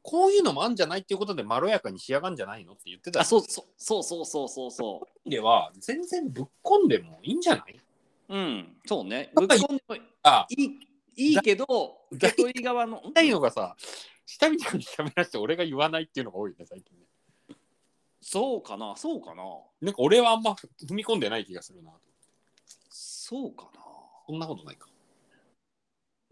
[0.03, 3.21] こういうのもあんじゃないっていうことでまろやかに仕上がるんじゃないのって言ってた。
[3.21, 7.81] あそうそうそうそうそうそうそでは全然ぶっ込んでもいいんじゃない？
[8.29, 9.31] ううんそうね。
[9.35, 10.71] ぶっ込んでもいあい
[11.15, 11.67] いいけど
[12.13, 13.77] だ受け取り側のないのがさ
[14.27, 17.05] 下道くんに喋らせて俺が言わないっていうのが多いね最近ね。
[18.21, 19.43] そうかなそうかな。
[19.81, 21.91] なんか俺はあんま踏み込んでない気がするな
[22.91, 23.81] そうかな。
[24.27, 24.89] そんなことないか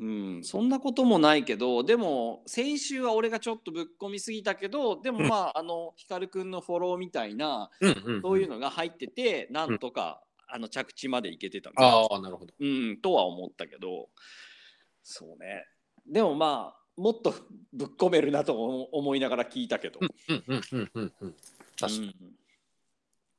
[0.00, 5.28] うん、そんなこともないけどでも先週は俺がちょっとぶっ込みすぎたけどでもうん。
[5.28, 12.52] まあ、あの光くんのフォローみたいなうんうん、うん、そういうのが入ってて、なんとか、あの着地までいけてたのああなるほど。
[12.58, 14.08] うん、とは思ったけど
[15.04, 15.66] そうね。
[16.06, 17.34] でもまあもっと
[17.72, 21.34] ぶっ込めるなと思思いながら聞いたけど、うんうんうんうんうん
[21.78, 22.32] 確かに、うん。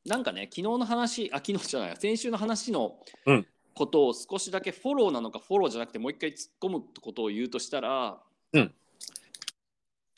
[0.06, 8.20] なんかね昨日の話あ昨日じゃない先週の話のうんことを少しだけフォローなのかフォローじゃなくてもう一回突っ込むことを言うとしたら、
[8.54, 8.74] うん。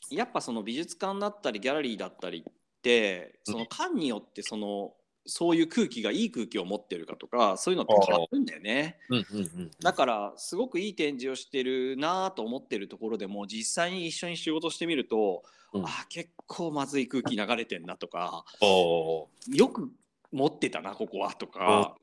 [0.09, 4.93] やっぱその美術館だったりギャラリーだったりってその館によってその
[5.25, 8.97] そういう空気がいい空気を持ってるかとかそういうのって変わるんだよね。
[9.09, 15.85] うんうんうんだからすごくいい展示をしてるなと思ってるところでも実際に一緒に仕事してみると、うん。
[15.85, 19.89] あ結構まずい空気流れてんなとかおよく
[20.31, 21.95] 持ってたなここはとか、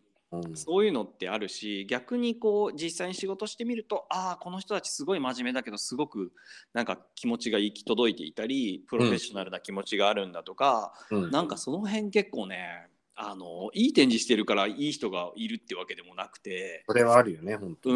[0.54, 6.32] そういうのってあるし逆にこう実際に仕事してみるとああこの人たちすごい真面目だけどすごく
[6.72, 11.30] なんか気持ちが行き届いていたりプロフェッショナルな気持ちがあるんだとか、うん。
[11.30, 17.94] なんかその辺結構ねあのいい展示してるからいい人がいるってわけでもなくてそれはあるよね、本当う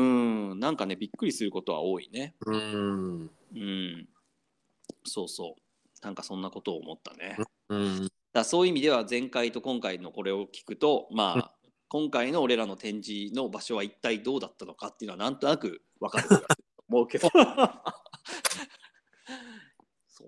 [0.55, 0.59] ん。
[0.59, 2.35] なんかねびっくりすることは多いね。
[2.45, 3.31] うん。
[3.55, 4.09] うん。
[5.05, 6.05] そうそう。
[6.05, 7.39] なんかそんなことを思ったね。
[7.69, 8.09] うん。
[8.33, 11.55] らそういう意味では前回と今回のこれを聞くとまあ
[11.95, 16.45] 今回の俺らの展示の場所は一体どうだったのかっていうのはなんとなく分かると
[16.89, 17.29] 思うけど
[20.09, 20.27] そう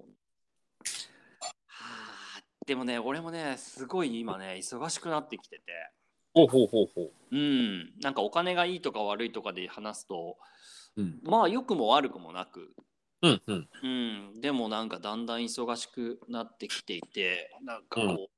[1.66, 5.64] はあでもね俺もねすごい今ね忙しくなってきてて
[6.34, 7.12] ほうほうほうほう。
[7.32, 10.38] うんなんかお金がいいとか悪いとかで話すと
[10.94, 11.20] うん。
[11.24, 12.76] まあ良くも悪くもなく
[13.22, 13.68] うんうん。
[13.82, 13.88] う
[14.36, 18.30] ん、でもなんかだんだん忙しくなってきていてなんかこ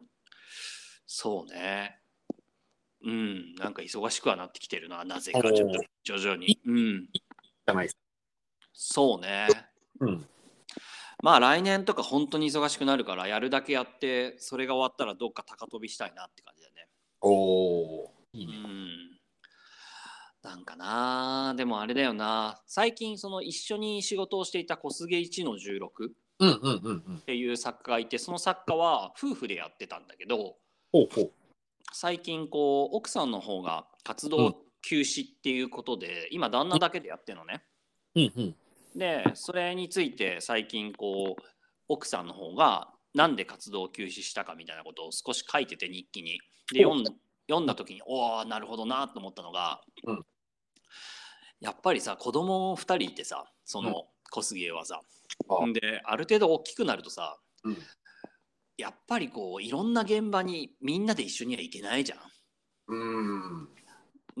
[0.00, 0.04] う、
[1.06, 2.00] そうね
[3.04, 8.00] うんなんか忙しくはなってきてるななぜかちょっと徐々にうんじゃないですか。
[8.72, 9.48] そうね
[10.00, 10.26] うん。
[11.22, 16.88] まあ来年とか本当に忙しくなるからやるだけやってそれが終わったらどっか高飛びしたいなって感じだね
[17.20, 17.30] お
[18.04, 18.14] お。
[18.32, 18.56] いいうね。
[18.56, 19.18] ん
[20.42, 25.88] なんかなでもあれだよな最近その一緒に仕事をしていた小菅一の16
[26.40, 27.20] うんうんうんうんっ。
[27.22, 30.56] ていう作家がいてその作家は夫婦でやってたんだけど
[30.92, 31.32] ほうほう。
[31.92, 37.64] 最近こう奥さんの方が活動休止っていうことで、今旦那だけでやってるのね。
[38.14, 38.54] うんうん。
[38.96, 41.42] でそれについて最近こう
[41.88, 46.40] 奥さんの方がなんで活動休止したかみたいなことを少し書いてて日記に。
[46.72, 47.04] で読ん
[47.48, 50.22] 読んだ時におおなるほどなと思ったのが、うん
[51.60, 55.00] やっぱりさ子供2人いてさその小杉はさ、
[55.48, 57.76] あんである程度大きくなるとさ、うん
[58.78, 62.16] やっぱりこういろんな現場にみんなで一緒には行けないじゃ
[62.86, 63.64] うん。
[63.64, 63.68] ん。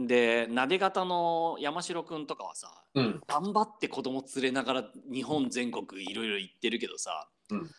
[0.06, 3.20] でなで方の山城くんとかはさうん。
[3.26, 7.70] 頑張って子供連れながら日本全国いろいろ行ってるけどさ、うん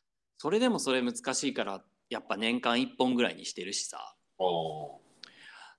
[0.42, 4.16] それでもそれ難しいからやっぱ年間1本ぐらいにしてるしさ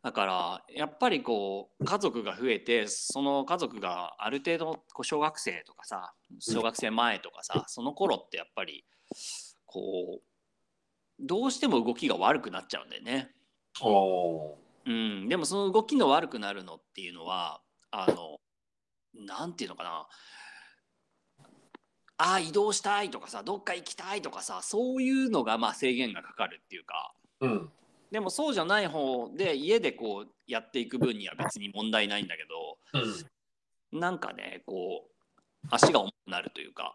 [0.03, 8.85] だからやっぱりこう家族が増えてその家族がある程度こう小学生とかさ小学生前とかさ、その頃ってやっぱり
[9.67, 10.23] こう
[11.21, 13.31] どうしても動きが悪くなっちゃうんだよね。
[13.83, 14.57] お
[14.87, 18.41] うん、でもその動きの悪くなるのっていうのはあの
[19.15, 20.07] なんていうのかな
[22.17, 27.71] ああ移動したいとかさどっか行きたいとかさそういうのがまあ制限がかかるっていうかーうん。
[28.11, 32.45] でもそうじゃない方で家でこうやっていく分には別に問題ないんだけ
[32.95, 33.01] ど
[33.93, 34.01] うん。
[34.01, 36.95] なんかねこう足が重くなるというか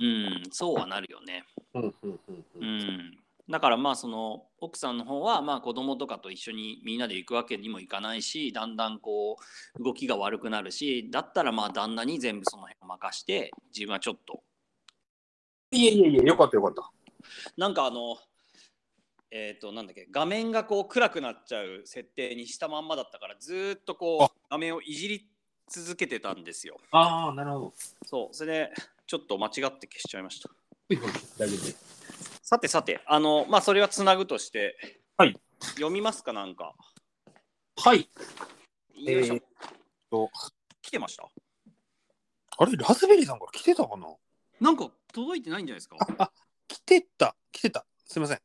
[0.00, 1.44] うんそうはなるよね。
[1.74, 2.42] うんうんうんう。
[2.58, 3.18] うんん、
[3.50, 9.36] だからまあその奥さんの方はまあ子供とかと一緒にみんなで行くわけにもいかないしだんだんこ
[9.78, 14.42] う動きが悪くなるしだったらまあ旦那に全部その辺を任して自分はちょっと
[15.72, 16.90] いえいえいえ、よかったよかった。
[17.56, 18.16] なんかあの
[19.30, 25.28] えっ、となんだっけ画面がこう暗くなっちゃう設定にしたまんまだったからずーっとこう画面をいじり
[25.68, 26.78] 続けてたんですよ。
[26.90, 27.72] ああ、なるほど。
[28.04, 28.72] そうそれで
[29.10, 30.48] ちょっと間違って消しちゃいました。
[30.88, 31.04] 大丈
[31.46, 32.40] 夫です。
[32.44, 34.76] さてさてあのまあそれはつなぐとして、
[35.16, 35.36] はい、
[35.74, 36.76] 読みますかなんか。
[37.76, 38.08] はい。
[38.94, 39.44] よいしょえーっ
[40.12, 40.30] と、
[40.80, 41.28] 来てました？
[42.58, 44.06] あれ、ラズベリーさんから来てたかな？
[44.60, 45.96] なんか届いてないんじゃないですか？
[46.16, 46.32] あ、あ、
[46.68, 47.84] 来てた、来てた。
[48.06, 48.36] すいません。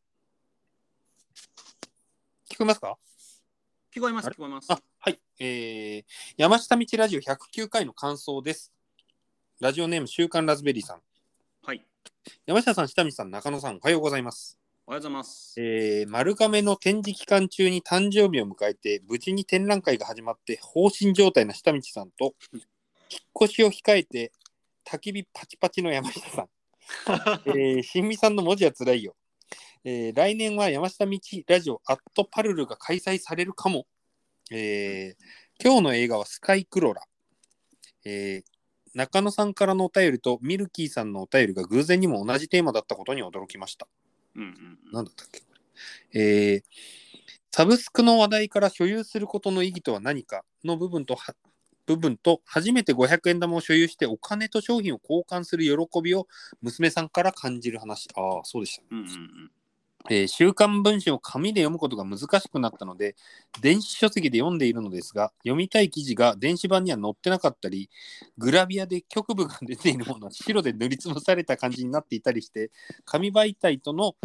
[2.50, 2.98] 聞こえますか？
[3.96, 5.20] 聞こえます聞こえますあ、はい。
[5.40, 6.04] えー、
[6.38, 8.72] 山下道ラジオ109回の感想です。
[9.62, 11.02] ラジオネーム週刊ラズベリーさん。
[11.66, 11.82] はい
[12.46, 14.60] 山下さん、下道さん、中野さん、おはようございます。
[14.86, 22.64] おはようございますえー、丸亀の展示期間中に誕生日を迎えて、無事に展覧会が始まって、放心状態な下道さんと、引っ
[23.46, 24.34] 越しを控えて、
[24.86, 26.50] 焚き火パチパチの山下さん。
[27.48, 29.16] えー、新美さんの文字はつらいよ。
[29.86, 33.88] えー来年は山下道ラジオアットパルルが開催されるかも。
[34.52, 37.02] えー今日の映画はスカイクロラ。
[38.04, 38.55] えー
[38.96, 43.88] 中野さんからのお便りとミルキーさんのお便りが偶然にも同じテーマだったことに驚きました。
[44.36, 45.44] うんうんうんなんだったっけ？
[46.14, 46.62] えー
[47.52, 50.44] サブスクの話題から所有することの意義とは何か？
[50.66, 51.34] の部分とは
[51.86, 56.28] 部分と初めて500円玉を所有してお金と商品を交換する喜びを
[56.62, 58.10] 娘さんから感じる話。
[58.16, 58.88] ああ、そうでしたね。
[58.92, 59.52] うんうんうん
[60.10, 63.16] えー週刊文春を紙で読むことが難しくなったので、
[63.62, 67.90] 電子書籍で読んでいるのですが、読みたい記事が電子版には載ってなかったり、
[68.38, 72.72] グラビアで局部が出ているものは 白で塗りつぶされた感じになっていたりして、
[73.04, 74.16] 紙媒体との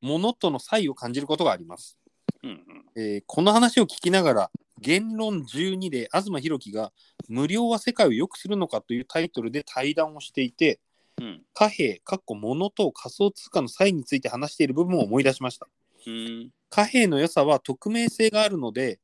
[0.00, 1.98] ものとの差異を感じることがあります。
[2.42, 6.92] うんうんえーこの話を聞きながら、言論12で東博樹が
[7.28, 10.80] 無料は世界を良くするのかというタイトルで対談をしていて、
[11.20, 15.68] うん貨幣、かっこ物と仮想通貨の差異について話している部分を思い出しました。
[16.06, 18.98] うん貨幣の良さは匿名性があるので、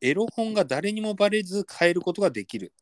[0.00, 2.72] エロ本が誰にもバレず買えることができる。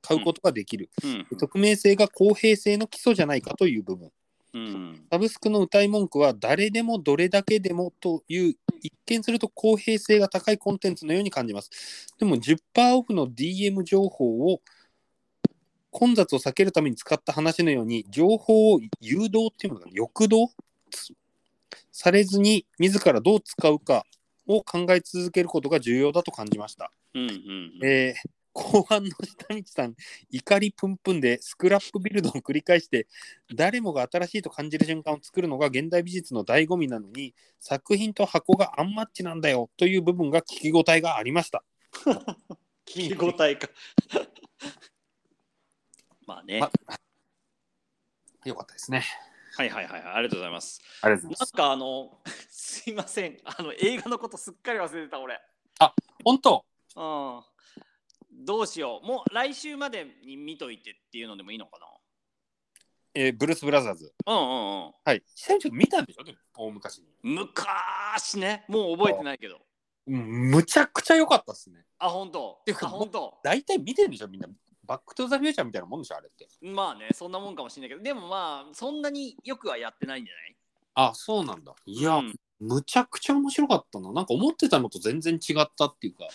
[0.00, 0.90] 買うことができる。
[1.04, 4.10] うん匿名性が公平性の基礎じゃないかという部分。
[4.54, 11.70] うんサブスクの歌い文句は誰でもどれだけでもという一見すると公平性が高いコンテンツのように感じます。
[12.18, 12.58] でも10%
[12.96, 14.60] オフの DM 情報を
[15.92, 20.52] 混雑を避けるために使った話のように情報を誘導っていうのかな抑導
[21.92, 24.04] されずに自らどう使うか
[24.48, 26.90] を考え続けることが重要だと感じました。
[27.14, 29.94] うんうんえー後半の下道さん、
[30.30, 33.06] 怒りプンプンでスクラップビルドを繰り返して、
[33.54, 41.64] 誰もが新しいと感じる瞬間を作るのが現代美術の醍醐味なのに、作品と箱がアンマッチなんだよという部分が聞き応えがありました。
[42.86, 43.70] 聞き応えか
[46.26, 46.70] まあね、ま
[48.44, 49.04] よかったですね。
[49.56, 51.52] はいはいはいはいありがとうございますありがとうございます。
[51.56, 52.18] なんかあの
[52.50, 55.38] すいませんあの映画のことすっかり忘れてた俺
[56.24, 56.64] 本当？
[56.96, 57.42] うん
[58.44, 61.78] どうしようもう来週までに見といてっていうのでもいいのか
[63.14, 64.14] えーブルース・ブラザーズ。
[64.24, 65.22] なうんうんうんはい。
[65.34, 66.24] 久々に見たんでしょ？
[66.24, 67.06] でも大昔に。
[67.22, 69.60] 昔ねもう覚えてないけど
[70.06, 71.84] うんむちゃくちゃ良かったっすね。
[71.98, 72.62] あ本当？
[72.64, 73.38] ていうかあ本当？
[73.44, 74.48] 大体見てるんでしょみんな。
[74.92, 76.46] バック・トゥ・ザ・フューチャーみたいなもんでしょあれって。
[76.60, 78.02] まあねそんなもんかもしれないけど。
[78.02, 80.56] でもまあそんなによくはやってないんじゃない？
[80.94, 81.74] あ、そうなんだ。
[81.86, 82.34] いや、うん。
[82.60, 84.12] むちゃくちゃ面白かったな。
[84.12, 86.26] なんか思ってたのと全然違ったっていうか。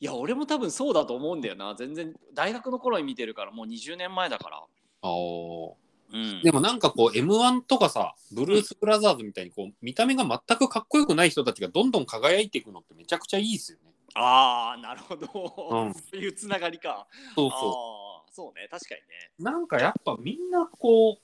[0.00, 1.74] いや俺も多分そうだと思うんだよな。
[1.76, 4.62] 全然大学の頃に見てるからもう20年前だから。
[5.02, 5.72] あー。
[6.12, 6.42] うん。
[6.42, 13.84] でもなんかこう M1 とかさ、ブルース・ブラザーズみたいにこう見た目が全くかっこよくない人たちがどんどん輝いていくのってめちゃくちゃいいですよね。
[14.14, 15.28] ああなるほど、
[15.70, 15.94] うん。
[15.94, 17.06] そういうつながりか。
[17.36, 17.99] そうそああ
[18.32, 19.06] そうね確かにね
[19.38, 19.42] う。
[19.42, 21.18] なんかやっぱみんなこう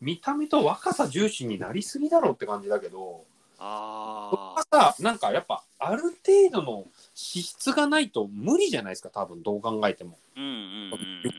[0.00, 3.24] 見た目と若さ重視になりすぎだろうって感じだけど、
[3.58, 4.40] あ僕
[4.76, 6.14] はさ、なんかやっぱある程
[6.50, 10.18] 度の資質がないと無理じゃないですか、多分どう考えても。
[10.36, 10.96] うんうんう
[11.28, 11.32] ん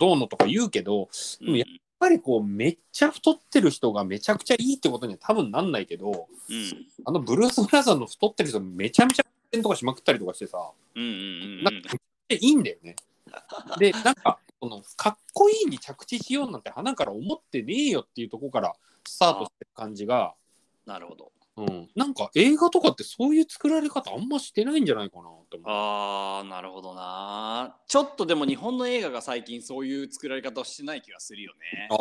[0.00, 1.08] どうのとか言うけど、
[1.40, 10.58] うんやっぱりこうめっちゃ太ってる人がめちゃくちゃいいってことには多分なんないけど、うんあのブルース・ブラザーズの太ってる人めちゃめちゃ運転とかしまくったりとかしてさ、
[10.94, 11.96] うんうんうんなんか
[12.28, 12.96] いいんだよね。
[13.78, 18.72] で、なんか、そのかっこいいに着地しようなんて鼻から思ってねえよっていうところから
[19.06, 20.34] スタートしてる感じが、
[20.86, 25.64] なるほどうん、なんか映画とかってそういう作られ方あんましてないんじゃないかなって思う。
[25.66, 31.96] あーなるほどなちょっとでも日本の映画が最近そういう作られ方をしてない気がするよねああ、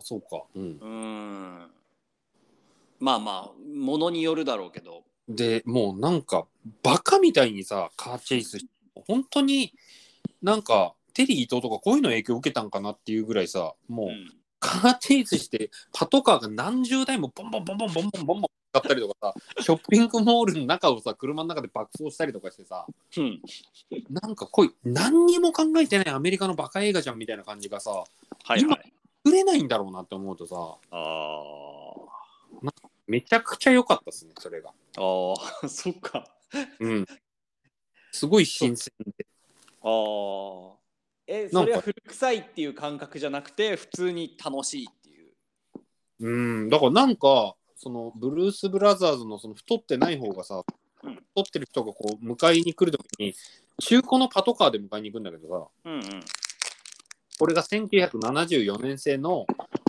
[0.00, 0.44] そうか。
[0.54, 0.78] うん。
[0.80, 1.70] うん
[2.98, 6.46] まあまあものによるだろうけどでもうなんか
[6.82, 8.58] バカみたいにさカーチェイス
[9.06, 9.74] 本当に
[10.42, 14.30] なんかテリー伊藤とかこういうの影響受けたんかなっていうぐらいさもう、うん
[14.64, 22.86] カーチェイスしてパトカーが何十台もボンボンボンボンボンボンボンボン使ったりとかさショッピングモールの中をさ車の中で爆走したりとかしてさ
[23.18, 23.42] うん
[24.08, 28.06] なんかこういう何にも考えてないアメリカのバカ映画じゃんみたいな感じがさは
[28.56, 28.92] いはい
[29.24, 30.56] 売れないんだろうなって思うとさ
[30.90, 31.44] あ
[33.06, 34.70] めちゃくちゃ良かったですねそれが。
[34.96, 36.26] ーあーそっか
[36.80, 37.06] うん、
[38.12, 39.26] すごい新鮮で。
[39.82, 40.83] ああ
[41.26, 45.32] えそれは古臭いっていう感覚じゃなくて普通に楽しいっていう。
[46.20, 50.56] うん、だからなんかそのブルース・ブラザーズのその太ってない方がさ、
[51.02, 53.34] うん太ってる人がこう迎えに来るときに
[53.82, 56.02] 中古のパトカーで迎えに行くんだけどさうんうん。
[57.38, 59.44] これが1974年製の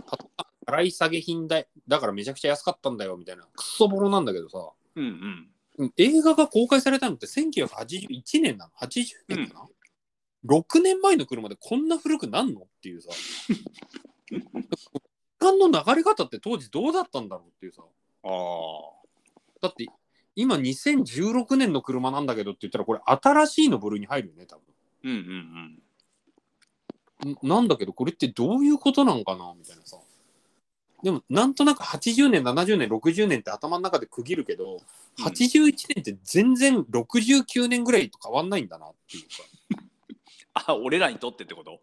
[0.08, 4.58] パトカー払い下げ品だだからめちゃくちゃ安かったんだよみたいなクソボロなんだけどさ。
[4.96, 5.50] うんうん。
[5.78, 9.68] うん映画が公開されたのって1981年なの？80年かな、
[10.46, 13.10] 6年前の車でこんな古くなんのっていうさ。
[14.30, 17.84] 時間の流れ方って当時どうだったんだろうっていうさ。
[18.24, 18.32] ああ
[19.62, 19.86] だって
[20.36, 24.60] 今2016年の車なんだけどって言ったらこれ新しいの部類に入るよね多
[25.04, 25.82] うんうんうん
[27.20, 27.38] 分ん。
[27.48, 29.98] なんだけどこれってどういうことなんかなみたいなさ。
[31.04, 34.80] でもなんとなく80年70年60年って頭の中で区切るけど、
[35.20, 35.24] うん。
[35.24, 39.28] 81年って全然69年ぐらいと変わんないんだなっていうか
[40.56, 41.80] あ俺らにとってってこと？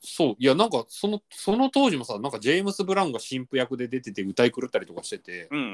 [0.00, 0.36] そう。
[0.38, 5.68] いやなんかそのその当時もさなんかジェームス・ブラウンが神父役で出てて歌い狂ったりとかしてて、うんうんう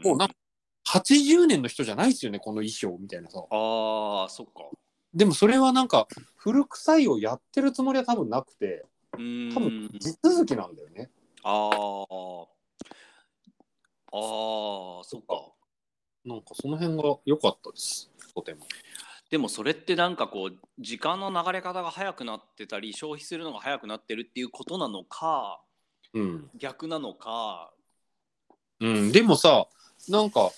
[0.04, 0.34] もうなんか
[0.88, 3.38] 80年の人じゃないですよねこの衣装みたいなさ。
[3.38, 3.44] あ
[4.26, 4.64] あそっか。
[5.14, 6.06] でもそれはなんか
[6.36, 8.84] 古臭いをやってるつもりは多分なくて。
[9.14, 9.54] うーん。
[9.54, 11.10] 多分地続きなんだよね。
[11.44, 11.72] ああ
[14.12, 15.52] ああそっか。
[16.24, 18.10] なんかその辺が良かったです。
[18.34, 18.66] とても。
[19.32, 25.62] でもそれってなんかこう時間の流れ方が速くなってたり消費するのが速くなってるっていうことなのか
[26.12, 26.50] うん。
[26.54, 27.72] 逆なのか
[28.80, 29.68] うん、でもさ
[30.10, 30.50] なんか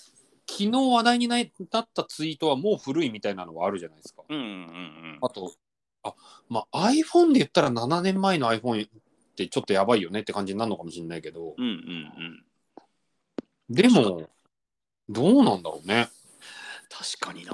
[0.49, 4.23] 昨日話題になったツイートはもう古いみたいなのはあるじゃないですか。
[4.27, 5.53] うんうんうんあと、
[6.03, 6.13] あ
[6.49, 8.89] まあ iPhone で言ったら7年前の iPhone っ
[9.37, 12.45] てちょっとやばいよねって感じになるのかもしれないけど、うんうんうん
[13.69, 14.29] でも、
[15.07, 16.09] どうなんだろうね。
[16.89, 17.53] 確かにな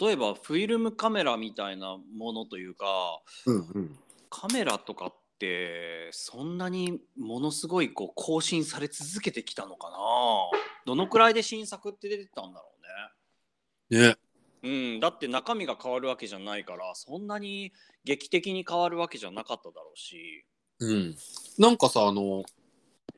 [0.00, 3.98] 例えばフィルムカメラみたいなものというかうんうん。
[4.30, 9.96] カメラとかってそんなにものすごいこう更新され続けてきたのかな
[10.86, 12.66] どのくらいで新作って出てたんだろ
[13.90, 14.16] うねね。
[14.64, 17.72] うん、だって中身が変わるわけじゃないからそんなに
[18.04, 20.46] 劇的に変わるわけじゃなかっただろうし
[20.82, 21.16] うん。
[21.58, 22.42] なんかさ、あの、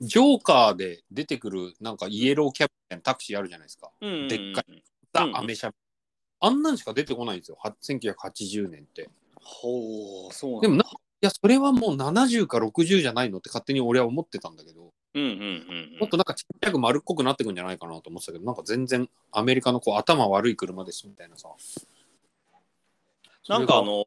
[0.01, 3.91] ジョーカーで出てくるなんかイエローキャブみたいなタクシーあるじゃないですか。
[4.01, 4.83] うんうんうんでっかい
[5.15, 5.73] ザ・うんアメ車。
[6.41, 7.57] あんなんしか出てこないんですよ。
[7.59, 9.09] は1980年って。
[9.41, 10.87] ほうそうなんだでもな、い
[11.21, 15.45] や、それはもう70か60じゃないのって勝手に俺は思ってたんだけど、うんうんうんう
[15.97, 21.49] んもっとなんかちっちゃく丸っこくなってくんじゃないかなと思ってたけど、なんか全然アメリカのこう頭悪い車ですみたいなさ。
[23.49, 24.07] なんかあの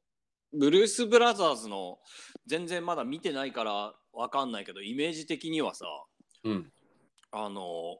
[0.54, 2.00] ブルース・ブラザーズの
[2.46, 5.86] 全然まだ見てないからわかんないけどイメージ的にはさ
[6.44, 6.72] うん。
[7.32, 8.00] あの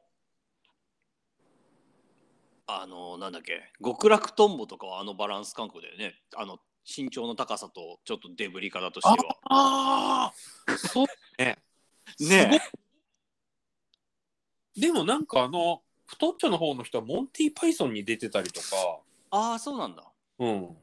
[2.70, 9.36] あのなんだっけ極楽とんぼとかはあのバランス感覚だよねあの身長の高さとちょっとデブリ方としては。
[9.44, 10.32] あ
[10.66, 11.06] あそう
[11.38, 11.58] ね。
[12.20, 12.60] ね
[14.76, 18.66] でもなんかあの、太っちょの方の人はモンティ・パイソンに出てたりとか、
[19.30, 20.04] ああそうなんだ。
[20.38, 20.64] うん。
[20.64, 20.76] う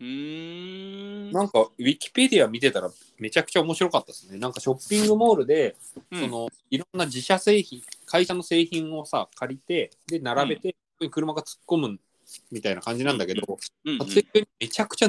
[0.00, 1.32] ーん。
[1.32, 4.38] なんかウィキペディア見てたらめちゃくちゃ面白かったですね。
[4.38, 5.76] なんかショッピングモールで、
[6.10, 10.76] うんそのいろんな自社製品、会社の製品をさ、借りて、で、並べて、
[11.10, 11.98] 車が突っ込む
[12.50, 15.08] みたいな感じなんだけど、うんうん撮影中にめちゃくちゃ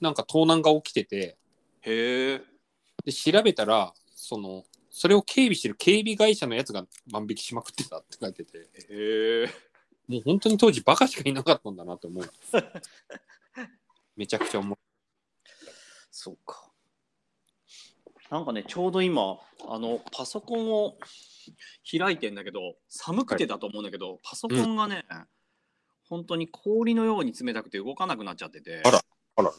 [0.00, 1.36] なんか盗難が起きてて、
[1.82, 2.40] へえ。
[3.04, 9.46] で、調べたら、その、それを警備してる警備会社のやつが万引きしまくってたって書いてて、へえ。
[10.08, 12.30] もう本当に当時バカしかいなかったんだなと思う。
[14.16, 14.78] めちゃくちゃ思う。
[16.10, 16.70] そうか。
[18.30, 20.98] なんかね、ちょうど今、あの、パソコンを
[21.98, 25.04] 開いてんだけど、寒くてだと思うんだけど、パソコンがね、
[26.08, 29.00] 本当に氷のように冷たくて動かなくなっちゃってて、あら
[29.36, 29.54] あらら。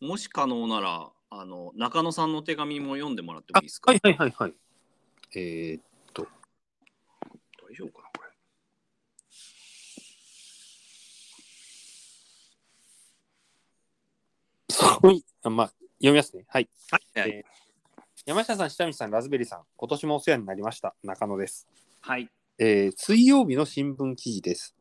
[0.00, 4.54] もし可能なら、あの、中野さんの手紙も読んでもらってもいいですか、はいはいはいはい。
[5.34, 5.80] えー、
[7.68, 8.30] 大丈夫かな、これ。
[15.08, 15.24] はい。
[15.42, 15.66] あまあ、
[15.98, 16.44] 読みますね。
[16.48, 16.68] はい。
[16.90, 17.30] はい。
[17.30, 17.44] え
[18.26, 20.96] 山下さん、下道さん、ラズベリーさん、今年もお世話になりました。
[21.04, 21.68] 中野です。
[22.00, 22.28] はい。
[22.58, 24.74] えー水曜日の新聞記事です。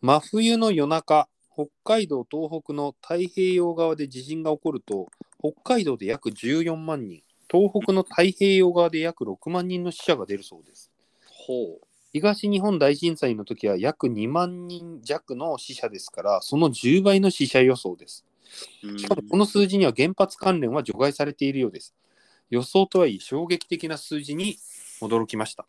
[0.00, 5.08] 真冬の夜中、北海道、東北の太平洋側で地震が起こると、
[5.40, 7.20] 北海道で約14万人、
[7.50, 10.90] 東北の太平洋側で約6万人の死者が出るそうです。
[11.26, 11.80] ほ
[12.14, 18.24] 東日本大震災の時は約2万人弱の死者ですから、その10倍の死者予想です。
[18.82, 18.98] う。
[18.98, 21.94] しかもこの数字には原発関連は除外されているようです。
[22.52, 24.58] 予想とはいえ衝撃的な数字に
[25.00, 25.66] 驚きました。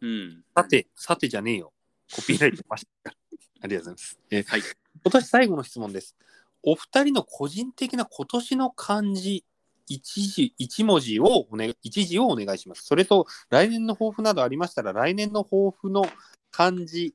[0.00, 0.42] うん。
[0.56, 1.74] さて、さてじゃねえよ。
[2.16, 3.10] コピーライトました。
[3.60, 4.18] ありがとうございます。
[4.30, 4.62] えーはい
[5.02, 6.16] 今年最後の質問です。
[6.62, 9.44] お二人の個人的な今年の漢字
[9.86, 12.84] 一字一文字をお願い一字をお願いします。
[12.84, 16.10] それと来年の抱負などありましたら来年の抱負の
[16.50, 17.14] 漢字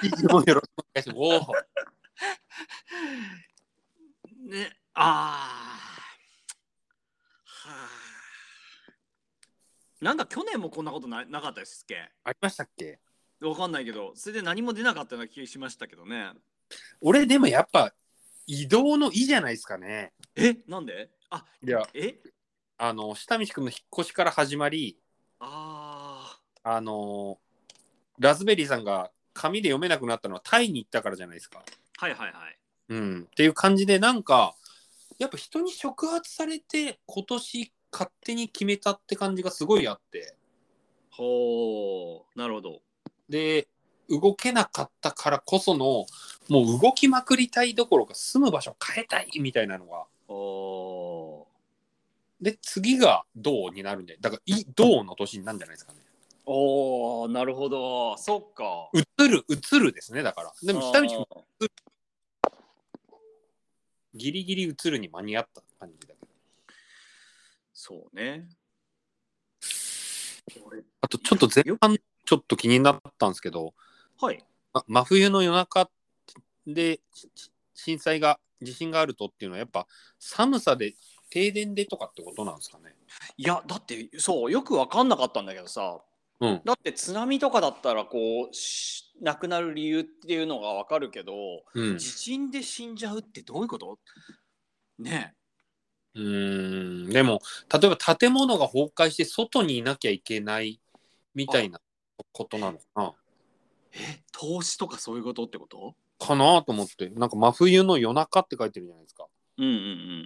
[0.00, 1.18] 一字もよろしくお願いします。
[1.18, 5.82] おーね、ああ。
[7.44, 8.01] はあ。
[10.02, 12.10] なんか去年もこんなことななかったですっけ？
[12.24, 12.98] ありましたっけ？
[13.40, 16.32] わかんないけど、それで何も出なかったような気がしましたけどね。
[17.00, 17.94] 俺でもやっぱ
[18.48, 20.12] 移動の「い」じゃないですかね。
[20.34, 21.08] え、なんで？
[21.30, 22.18] あ、いやえ？
[22.78, 24.98] あの下道くんの引っ越しから始まり
[25.38, 27.38] ああの
[28.18, 31.60] ラズベリーさんが紙で読めなくなったのはタイに行ったからじゃないですか。
[31.60, 32.04] あ。
[32.04, 32.58] はいはいはい。
[32.88, 34.56] うん、っていう感じでなんか
[35.18, 40.34] やっぱ人に触発されて今年勝手に決めたって感じがすごいあって。
[41.10, 42.80] ほう、なるほど。
[43.28, 43.68] で
[44.08, 46.06] 動けなかったからこその
[46.48, 50.04] もう動きまくりたいどころか住む場所変えたいみたいなのが。
[50.28, 51.46] お
[52.40, 54.16] で次が銅になるんで。
[54.20, 56.00] だからい銅の年になるんじゃないですかね。
[56.44, 58.16] おーなるほど。
[58.18, 58.90] そっか。
[58.92, 60.52] 移る移るですねだから。
[60.62, 61.26] でも下道
[61.58, 61.70] 君
[64.14, 66.11] ギリギリ移るに間に合った感じだけど
[67.84, 68.46] そうね。
[70.64, 73.74] 俺あとちょっと前半ちょっと気になったんですけど
[74.20, 74.44] はい。
[74.72, 75.90] ま真冬の夜中
[76.64, 77.28] でし
[77.74, 79.88] 震災が地震があるとっていうのはやっぱ
[80.20, 80.94] 寒さで
[81.28, 82.94] 停電でとかってことなんですかね？
[83.36, 86.00] いや、だって、そう、よくわかんなかったんだけどさ、
[86.38, 86.62] うん。
[86.64, 91.98] だって津波とかだったらこうし亡くなる理由っていうのがわかるけど、うん。
[91.98, 93.98] 地震で死んじゃうってどういうこと？
[95.00, 95.34] ね
[96.14, 97.10] うーん。
[97.10, 97.40] でも
[97.72, 100.80] 例えば建物が崩壊して外にいなきゃいけない
[101.34, 101.80] みたいな
[102.32, 103.14] ことなのか
[103.92, 105.94] ええ投資とかそういうことってこと？
[106.20, 107.10] なかなと思って。
[107.10, 109.26] なんか真冬の夜中って書いてるじゃないですか。
[109.58, 109.76] うんうんう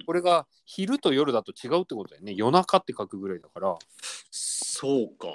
[0.02, 0.04] ん。
[0.06, 2.34] これが昼と夜だと違うってことだよね。
[2.36, 3.76] 夜中って書くぐらいだから。
[4.30, 5.28] そうか。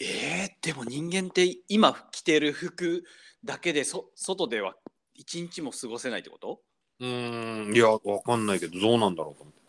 [0.00, 3.04] えー、でも人間って今着てる服
[3.44, 4.76] だけでそ外では
[5.14, 6.60] 一日も過ごせないってこと？
[7.04, 7.74] うーん。
[7.74, 9.60] いやわかんないけどどうなんだろうと思って。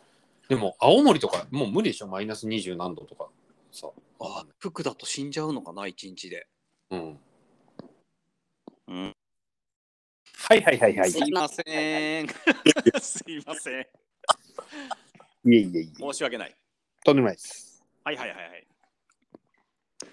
[0.50, 2.08] でも青森とかもう無理でしょ？
[2.08, 3.28] マイナス20何度とか。
[3.72, 3.90] さ。
[4.20, 5.88] あ服だと死んじゃうのかな？
[5.88, 6.48] 一日で。
[6.92, 7.20] うん、
[8.88, 9.16] うん。
[10.48, 11.12] はいはいはいはい。
[11.12, 11.64] すいませ
[12.22, 12.28] ん。
[13.02, 13.82] すいません。
[15.52, 16.00] いえいえいえ。
[16.00, 16.56] 申し訳ない。
[17.04, 17.84] とんでもないです。
[18.04, 18.68] はいはいはいはい。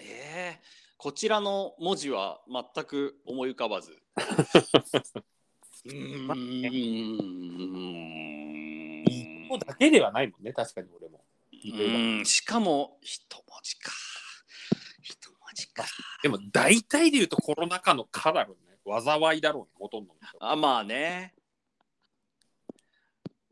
[0.01, 0.63] えー、
[0.97, 2.41] こちらの文字は
[2.73, 3.97] 全く思い浮かばず
[5.85, 6.27] うん。
[9.05, 10.43] 一個だけではないもん。
[10.43, 11.21] ね確かに俺も
[11.51, 12.25] うん。
[12.25, 13.91] しかも一文字か
[15.01, 15.83] 一文字か
[16.21, 20.07] でも大体で言うとコロナ禍の「か」だろうね災いだろうねほとん。
[20.07, 21.33] どのあまあね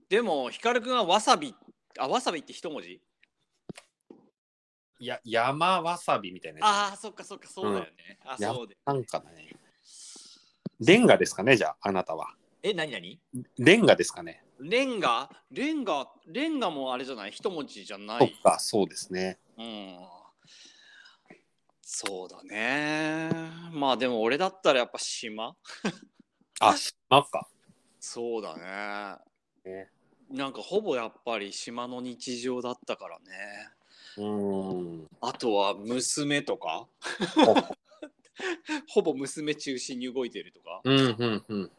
[0.10, 0.96] でも光くん。
[0.96, 1.56] はわさび
[1.98, 3.02] あわさびって一文字
[5.00, 9.04] いや山わさびみたいなああそっかそっかそうだよね、あそうでなん。
[9.06, 9.50] かね
[10.82, 12.34] レンガですかねじゃああなたは。
[12.64, 13.20] え何何？
[13.60, 14.44] レンガですかね。
[14.60, 15.30] レンガ？
[15.52, 17.32] レンガレンガもあれじゃない？
[17.32, 18.20] 一文字じゃない。
[18.20, 19.40] そっかそうですね。
[19.58, 19.98] うん。
[21.82, 23.30] そうだね。
[23.72, 25.56] まあでも俺だったらやっぱ島。
[26.60, 27.48] あ島か。
[28.00, 28.58] そうだ
[29.66, 29.72] ね。
[29.72, 29.90] ね。
[30.32, 33.26] なんかほぼやっぱり島の日常だったからね。
[34.18, 34.74] うー
[35.04, 35.08] ん。
[35.22, 36.88] あとは娘とか
[38.90, 40.82] ほぼ娘中心に動いてるとか？
[40.84, 41.72] うんうんうん。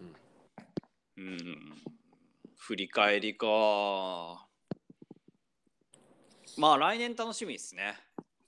[1.17, 1.83] うんうん。
[2.57, 4.49] 振り返りか。
[6.57, 7.99] まあ来年楽しみですね。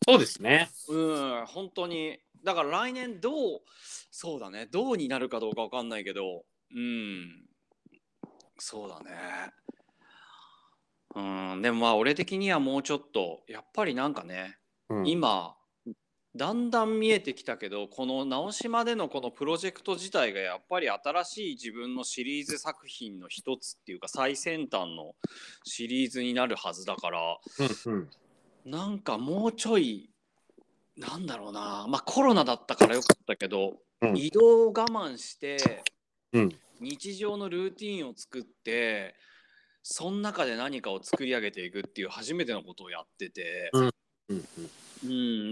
[0.06, 0.70] そうですね。
[0.88, 2.18] うん本当に。
[2.42, 3.62] だから来年どう
[4.10, 4.66] そうだね。
[4.66, 6.44] どうになるかどうかわかんないけど。
[6.74, 7.48] うん。
[8.58, 9.52] そうだね。
[11.14, 11.22] う
[11.56, 14.58] んでもまあ俺的にはもうちょっとやっぱりなんかね
[14.88, 15.06] うん。
[15.08, 15.56] 今
[16.36, 25.14] だんだん見えてきたけどこの直島でのこのプロジェクト自体がやっぱり新しい自分のシリーズ作品の一つっていうか最先端の
[25.62, 27.38] シリーズになるはずだから
[27.86, 28.10] うんうん。
[28.64, 30.10] なんかもうちょい
[30.96, 34.16] なんだろうなまあコロナだったからよかったけど、うん。
[34.16, 35.84] 移動を我慢して、
[36.32, 36.48] うん。
[36.80, 39.14] 日常のルーティンを作って
[39.84, 43.90] その中で何かを作り上げていくっていう初めてのことをやってて、うん。
[44.30, 44.70] うんうん、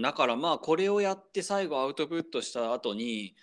[0.01, 3.35] だからまあこれをやって最後アウトプットした後に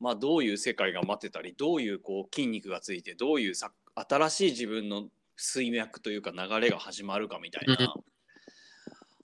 [0.00, 5.04] まあどういう世界が待ってたりどういうこう筋肉がついてどういうさ新しい自分の
[5.36, 7.94] 水脈というか流れが始まるかみたいな、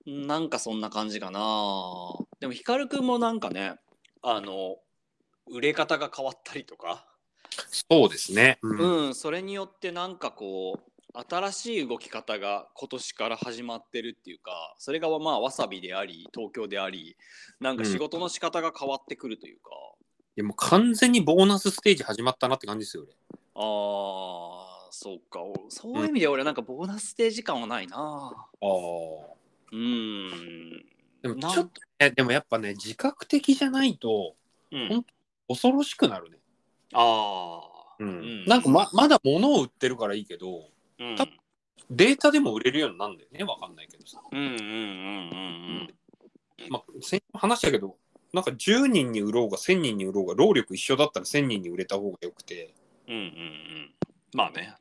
[0.06, 1.40] なんかそんな感じかな。
[2.40, 3.76] でも光くんもなんかね
[4.22, 4.76] あの
[5.48, 7.04] 売れ方が変わったりとか、
[7.70, 8.58] そうですね。
[8.62, 9.06] うん。
[9.06, 17.16] うん、それによってなんかこう新しい動き方が今年から始まってるっていうかそれがまあわさびであり東京であり
[17.60, 19.70] なんか仕事の仕方が変わってくるというか、
[20.36, 23.12] いやもう完全にボーナスステージ始まったなって感じですよ俺。
[23.54, 25.40] あーそうか。
[25.40, 27.96] おそういう意味で俺なんかボーナスステージ感はないな。
[27.96, 28.70] ああ
[29.72, 30.84] うん。
[31.22, 34.34] でもちょっとねでもやっぱね自覚的じゃないと
[34.70, 35.04] うん。
[35.48, 36.38] 恐ろしくなるね、
[36.94, 38.42] ああうん。
[38.42, 38.44] ん。
[38.46, 40.68] なんかままだ物を売ってるからいいけど
[41.00, 41.16] うん。
[41.16, 41.32] 多分
[41.90, 44.58] データでも売れるようになるんだよねわかんないけどさ、うんうんうんう
[46.68, 47.96] んまあ、先週も話したけど
[48.32, 52.72] なんか10人に売ろうが1000人に売ろうが労力一緒だったら1000人に売れた方がよくて。
[53.08, 53.26] うんうんうん。
[53.26, 53.92] うん
[54.32, 54.72] まあね。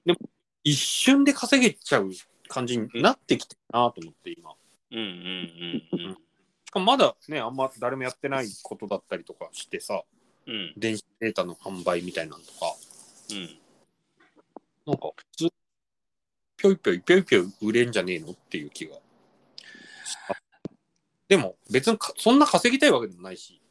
[0.64, 2.12] 一瞬で稼げちゃう
[2.48, 4.54] 感じになってきてるなと思って今。
[4.92, 5.06] うんうん
[5.94, 6.14] うんうん。
[6.14, 6.18] し
[6.72, 10.04] かもまだねあんま誰もやってないことだったりとかしてさ
[10.46, 10.74] うん。
[10.78, 12.76] 電子データの販売みたいなのとか。
[13.32, 13.50] うん。
[14.86, 15.50] なんか普通
[16.60, 18.98] ぴょいぴょいぴょいぴょい売れんじゃねえのっていう気が。
[21.30, 23.62] でも別にかそんな稼ぎたいわけでもないし。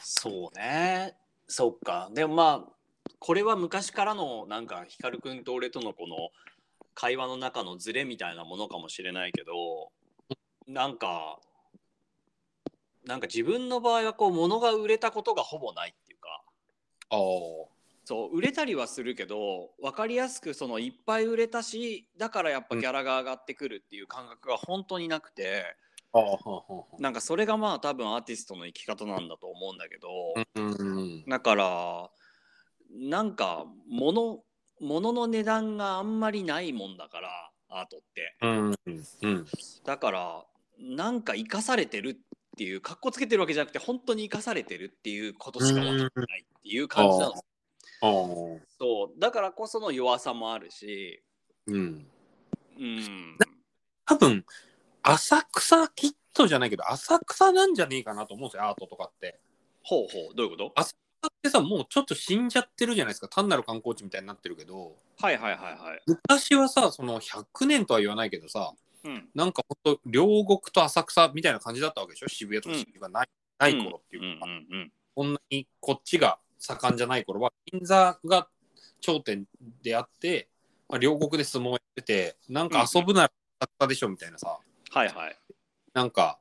[0.00, 1.14] そうね。
[1.46, 2.08] そっか。
[2.14, 2.72] でもまあ
[3.18, 6.30] これは昔からのなんか光くんと俺とのこの
[6.94, 9.90] 会話の中のズレみたいなものかもしれないけど
[10.66, 11.38] なんか
[13.04, 16.42] なんか自分の場合はこう物が売れたことがほぼないっていうか。
[17.10, 17.79] ああ
[18.10, 25.76] そう売れたりはするけど分かりやすくそのいっぱい売れたしだからやっぱギャラが上がってくるっていう感覚が本当になくて
[26.12, 27.00] ああはあはあ。
[27.00, 30.08] なんかそれがまあ多分アーティストの生き方なんだと思うんだけど、
[30.56, 32.10] うんうんだから
[32.90, 34.40] なんか物
[34.80, 38.36] 物の値段があんまりないもんだからアートって。
[38.42, 38.74] うん
[39.22, 39.46] うん。
[39.84, 40.44] だから
[40.80, 42.16] なんか生かされてるっ
[42.56, 47.49] ていうかっこつけてるわけじゃなくて本当に生かされてるっていうことしか分かってないっていう感じなの、ああ
[48.00, 49.20] そう。
[49.20, 51.22] だからこその弱さもあるし。
[51.66, 52.06] うん。
[52.78, 53.38] うん。
[54.06, 54.44] 多分
[55.02, 59.38] 浅草キットじゃないけど浅草なんじゃねえかなと思うんですよアートとかって。
[59.82, 60.34] ほうほう。
[60.34, 60.72] どういうこと？
[60.74, 63.28] だってさもうちょっと死んじゃってるじゃないですか。
[63.28, 64.96] 単なる観光地みたいになってるけど。
[65.20, 66.02] はいはいはいはい。
[66.06, 68.72] 昔はさその100年とは言わないけどさ
[69.04, 69.28] うん。
[69.34, 72.28] なんかほんと両国と浅草みたいな感じだったわけでしょ？
[72.28, 73.28] 渋谷とか新宿がない,、
[73.58, 78.46] ない頃っていうか、うんうんこんなにこっちが盛んじゃない頃は銀座が
[79.00, 79.46] 頂点
[79.82, 80.48] であって、
[80.88, 84.58] まあ、両国で相撲やっててなんか遊ぶなら浅草でしょみたいなさ、
[84.90, 85.36] はいはい。
[85.94, 86.38] なんか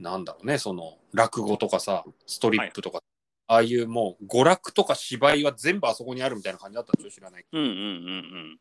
[0.00, 3.00] なんだろうねその落語とかさストリップとか、
[3.46, 7.46] ああいうもう娯楽とか芝居は全部あそこにあるみたいな感じだったんでしょ知らない。
[7.52, 8.58] うんうんうん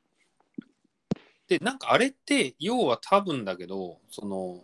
[1.48, 4.64] でなんかあれって要は多分だけどその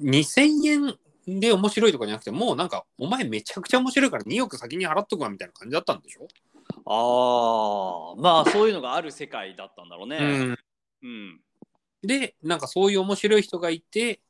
[0.00, 6.26] 2000円で面白いとかじゃなくてもうなんかお前めちゃくちゃ面白いから2億先に払っとくわみたいな感じだったんでしょ、
[6.86, 10.18] ああまあそういうのがある世界だったんだろうね。
[10.18, 10.58] うん。
[11.02, 11.40] うん。
[12.02, 14.20] でなんかそういう面白い人がいて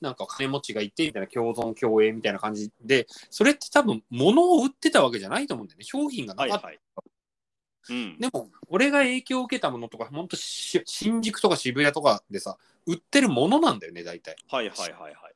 [0.00, 5.84] なんか金持ちがいてみたいな共存共栄みたいな感じでそれって多分物を売ってたわけじゃないと思うんだよね。
[5.84, 6.80] 商品がなかった、はいはい。
[7.90, 8.18] うん。
[8.18, 14.36] でも俺が影響を受けたものとか本当し新宿とか渋谷とかでさ売ってるものなんだよね大体。
[14.50, 15.33] はいはいはいはい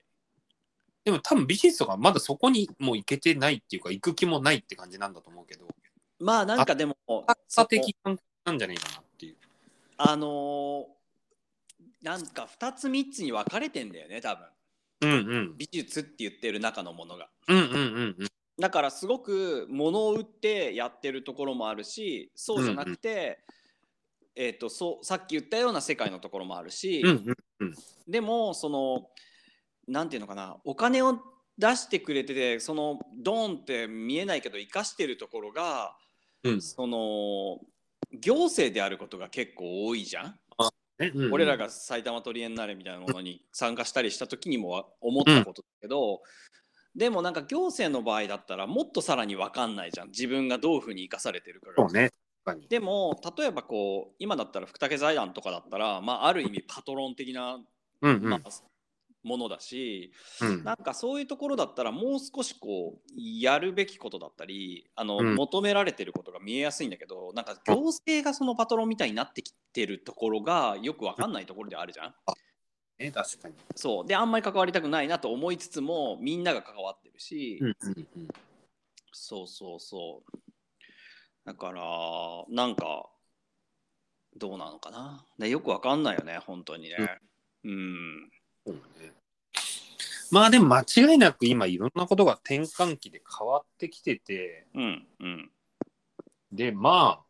[1.09, 5.67] でも多分美術とかまだそこにもう行けてないっていうか行く気もないって感じなんだと思うけど。
[6.21, 8.13] まあなんかでも浅草的な
[8.53, 9.37] んじゃないかなっていう。
[9.97, 10.85] あのー
[12.03, 14.47] なんか2つ3つに分かれてんだよね多分。
[15.01, 15.55] うんうん。
[15.57, 17.31] 美術って言ってる中のものが。
[17.49, 17.73] うんうんうん
[18.19, 18.29] うん。
[18.61, 23.39] だからすごく物を売ってやってるところもあるしそうじゃなくて、
[24.37, 27.75] えー、とそうさっき言ったような世界のところもあるし、うんうん。
[28.07, 29.09] でもその
[29.89, 31.18] なんていうのかなお金を
[31.59, 35.97] 出してくれててそのドーンって見えないけど生かしてるところが
[36.45, 36.62] うん。
[36.62, 37.59] その
[38.12, 40.39] 行政であることが結構多いじゃん？
[40.99, 41.32] ねうんうん。
[41.32, 46.22] 俺らが埼玉トリエンナーレみたいなものに参加したりした時にもわ思ったことだけど、
[46.95, 50.09] でもなんか行政の場合だったらもっとさらに分かんないじゃん。
[50.09, 51.91] 自分がどういうふうに生かされてるかが。
[51.91, 52.11] ね
[52.70, 57.59] でも例えばこう今だったら福武財団とかだったら、まあ、ある意味パトロン的な、
[58.01, 58.28] うんうん。
[58.30, 58.51] まあ、
[59.23, 60.64] ものだし、うん。
[60.64, 65.35] なんかそういうところだったらもう少しこうやるべきことだったりあの、うん。
[65.35, 72.14] 求められてることが見えやすいんだけどなんか行政がそのパトロンみたいになってきてるところがよくわかんないところであるじゃん。
[72.99, 73.55] ね確かに。
[73.75, 74.07] そう。
[74.07, 78.29] であんまり関わりたくないなと思いつつもみんなが関わってるし、うんうんうん。
[79.12, 80.39] そうそうそう。
[81.45, 81.83] だから
[82.51, 83.09] なんか
[84.37, 86.97] どうなのかな、ね、よくわかんないよね本当にね。
[87.64, 88.31] うん
[88.69, 89.12] そうね。
[90.31, 94.66] まあでも間違いなく今いろんなことが転換期で変わってきてて。
[94.75, 95.51] うんうん。
[96.53, 97.25] でまあ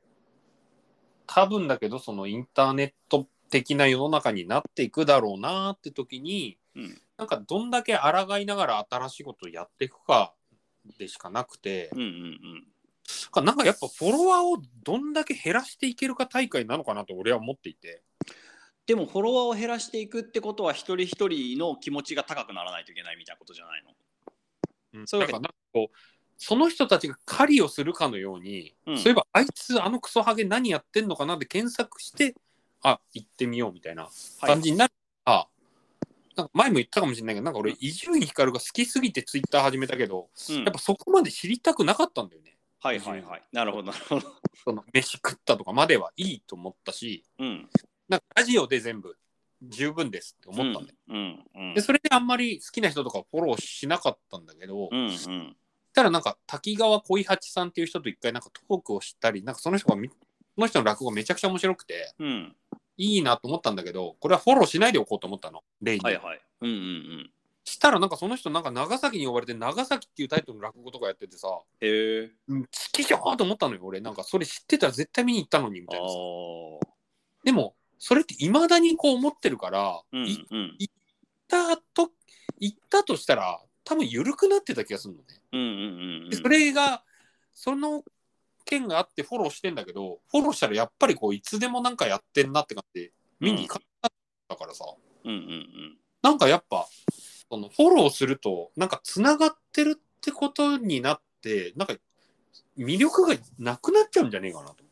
[1.26, 7.01] 多分だけどそのインターネット的な世の中になっていくだろうなって時にうん。
[7.16, 10.34] なんかどんだけ抗いながら新しいことをやっていくか
[10.99, 11.91] でしかなくて。
[11.93, 13.45] うんうんうん。
[13.45, 18.03] なんかやっぱフォロワーをどんだけ減らしていけるか大会なのかなと俺は思っていて
[18.89, 23.84] でもフォロワーを減らしていくってことは一人一人の気持ちが高くならないといけないみたいなことじゃない
[24.95, 25.07] の？
[25.07, 25.97] そういうわけなんかこう
[26.39, 28.99] その人たちが狩りをするかのように、うん。
[28.99, 32.34] そういえばあいつあのクソハゲ何やってんのかなって検索して
[32.82, 34.09] あ行ってみようみたいな
[34.41, 34.93] 感じになる。
[35.26, 35.47] から、
[36.36, 40.64] なんか前も言ったかもしれないけどなんか俺伊集院光が好きすぎてツイッター始めたけど、うん。
[40.64, 42.57] やっぱそこまで知りたくなかったんだよね。
[42.80, 43.43] はいはいはい。
[43.53, 44.26] なるほどなるほど。
[44.64, 47.68] その飯食ったとかまではいいと思ったしうん
[48.09, 49.16] なんかラジオで全部
[49.62, 50.96] 十分ですって思ったんだよ。
[51.09, 55.56] うんうんでそれであんまり好きな人とかフォローしなかったんだけど、うんうん。
[55.92, 62.56] たらなんか滝川恋八さんっていう人と一回なんかトークをしたりなんかその人がみその人の落語めちゃくちゃ面白くてうん。
[62.96, 65.62] いいなと思ったんだけどこれはフォローしないでおこうと思ったの。
[65.82, 66.40] 例に、はいはい。
[66.62, 67.30] うんうん
[67.64, 72.30] したらなんかその人なんか長崎に呼ばれて長崎っていうタイトルの落語とかやっててさうんへえ。
[72.48, 74.00] うん好きじゃーと思ったのよ俺。
[74.00, 76.14] なんかそれ知ってたら絶対見に行ったのにみあたいなさ。
[76.14, 76.78] ー。
[77.44, 80.78] でもそれっていまだにこう思ってるから、うん行っうん。
[81.49, 82.11] たと
[82.59, 85.24] 行ったとしたら多分緩くなってた気がするのね。
[85.53, 86.30] うんうんうんうん。
[86.30, 87.03] でそれが
[87.55, 88.05] その
[88.64, 94.16] 件があってフォローしてんだけどフォローしたらやっぱりこういつでもなんかやってんなって感じで見に行かなかっ
[94.49, 94.84] たからさ、
[95.24, 95.99] うんうんうん。
[96.22, 96.86] なんかやっぱ
[97.51, 101.94] そのフォローするとなんかつながってるってことになってなんか
[102.76, 104.84] 魅力がなくなっちゃうんじゃねえかなと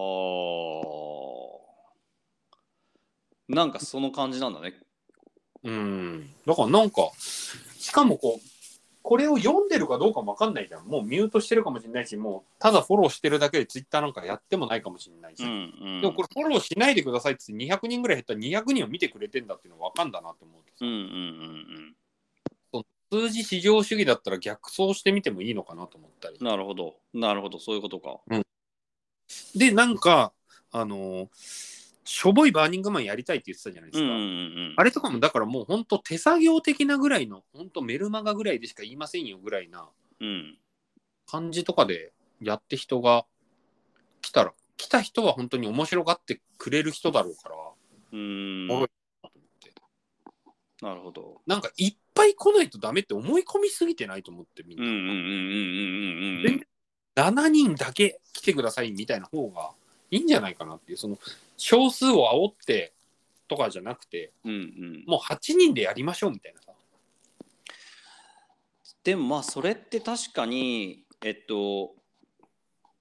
[0.00, 1.37] はあ。
[3.48, 4.74] なんかその感じなんだね。
[5.64, 8.48] うんだからなんかしかもこう
[9.02, 15.48] これを読んでるかどうかも分かんないじゃんもうミュートしてるかもしれないしもうただフォローしてるだけでツイッターなんかやってもないかもしれないし、うん
[15.80, 16.00] うん。
[16.00, 20.96] でもこれフォローしないでくださいって言って200人ぐらい減ったら200人を見てくれてんだっていうの分かんだなって思うとさうんうん
[22.72, 26.46] うん数字至上主義だったら逆走してみてもいいのかなと思ったりうん。
[26.46, 26.96] なるほど。
[27.14, 27.58] なるほど。
[27.58, 28.18] そういうことか。
[29.56, 30.32] でなんか
[30.70, 31.77] あのー
[32.08, 34.24] しょぼいバーニングマンやりたいって言ってたじゃないですか、うんうんう
[34.70, 34.74] ん。
[34.78, 39.86] あれとかもだからもう本当手作業的なぐらいの本当メルマガぐらいでしか言いませんよぐらいな
[40.18, 40.56] うん。
[41.30, 43.26] 感じとかでやって人が
[44.22, 47.54] 来たら来た人は本当に面白がってくれる人だろうから
[48.12, 48.88] うーん。
[50.80, 51.42] なるほど。
[51.46, 54.98] なんかいっぱい来ないとダメって思い込みすぎてないと思ってみんな、うんうん
[56.46, 56.66] うん。
[57.16, 59.72] 7人だけ来てくださいみたいな方が
[60.10, 61.18] いいんじゃないかなっていうその
[61.58, 62.94] 少数を煽って
[63.48, 65.04] とかじゃなくてうんうん。
[65.06, 66.72] もう8人でやりましょうみたいなさ
[69.04, 71.94] でもまあそれって確かにえっと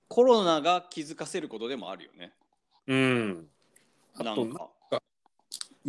[0.10, 2.32] コロナが気づかせることでもあるよね。
[2.88, 3.48] うん
[4.16, 4.70] あとなんか。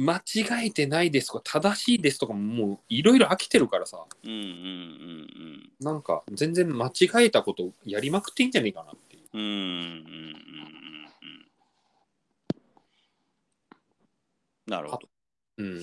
[0.00, 9.40] 間違えてないですとか正しいですとかももういろいろ飽きてるからさうんうんうんなんか全然間違えたことやりまくっていいんじゃないかなっていううん。
[9.40, 10.38] うんうんうんうんうん。
[14.68, 15.08] なるほど。
[15.58, 15.80] うん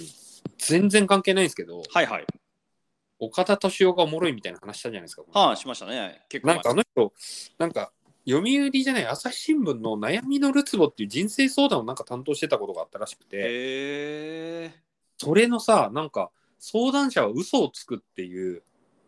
[0.58, 2.26] 全然関係ないんですけどはいはい。
[3.20, 6.24] 岡田敏夫がおもろいみたいな話したじゃないですかはあしましたね。
[6.30, 7.14] 結構なんかあの人
[7.58, 7.92] なんか
[8.28, 13.42] 読売じゃない朝日新聞の悩みのるつぼっていう人生相談をなんか担当してたことがあったらしくてへ
[14.66, 14.72] え。
[15.18, 18.64] それのさなんか相談者は嘘をつくっていう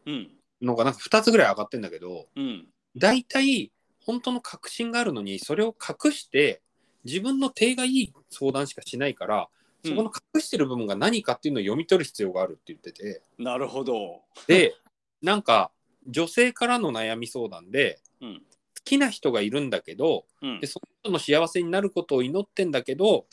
[0.05, 0.29] うん
[0.61, 3.71] のがなんか2つぐらい上がってんだけどうん大体
[4.05, 6.61] 本当の確信があるのにそれを隠して
[7.03, 9.49] 自分の手がいい相談しかしないから
[9.83, 13.21] そこの隠してる部分が何かっていうのを読み取る必要があるって言ってて。
[13.37, 14.21] なるほど。
[14.47, 14.75] で
[15.21, 15.71] なんか
[16.07, 18.35] 女性からの悩み相談でうん。
[18.39, 20.59] 好きな人がいるんだけどうん。
[20.59, 23.25] でその人の幸せになることを祈ってんだけど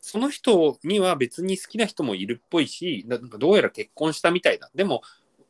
[0.00, 4.70] その人には別に好きな人もいるっぽいしなんかどうやら結婚したみたいだ。
[4.74, 5.02] でも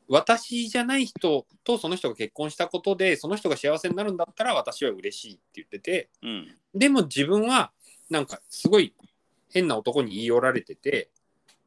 [0.08, 6.08] 私じゃない人とその人が結婚したことでその人が幸せになるんだったら私は嬉しいって言ってて。
[6.22, 6.56] うん。
[6.74, 7.72] でも自分は
[8.08, 8.94] なんかすごい
[9.50, 11.10] 変な男に言い寄られてて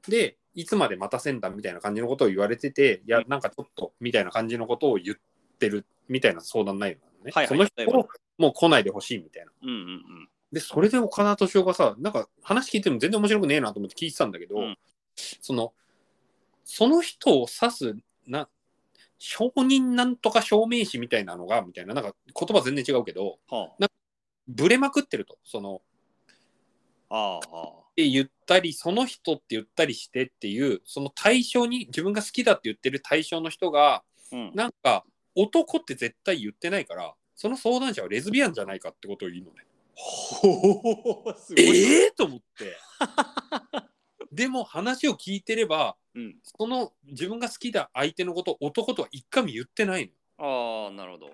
[0.08, 5.18] でいつまで待たせんだみたいな感じのことを言われてていやなんかちょっとみたいな感じのことを言っ
[5.60, 8.08] てるみたいな相談内容なのね、はいはいその人を
[8.38, 9.52] もう来ないでほしいみたいな。
[9.62, 14.78] うんうんでそれで岡田敏夫がさなんか話聞いても全然面白くねえなと思って聞いてたんだけど、うん。
[15.16, 15.72] その
[16.66, 17.96] その人を指す
[18.28, 18.50] な
[19.18, 23.70] 承認なんとか証明詞みたいなのがみたいななんか言葉全然違うけどは
[24.48, 25.38] ブレまくってると。
[25.46, 25.82] その
[27.12, 35.04] あって言ったりその人って言ったりしてっていうその対象に自分が好きだって言ってる対象の人がうんなんか
[35.36, 39.66] 男って絶対言ってないからその相談者はレズビアンじゃないかってことを言うのね。
[39.94, 41.66] ほうすごい。
[41.66, 42.78] ええー、と思って。
[44.32, 46.36] でも話を聞いてればうん。
[46.44, 50.86] その自分が好きだ相手のことを男とは一回も言ってないの。
[50.86, 51.32] ああなるほど。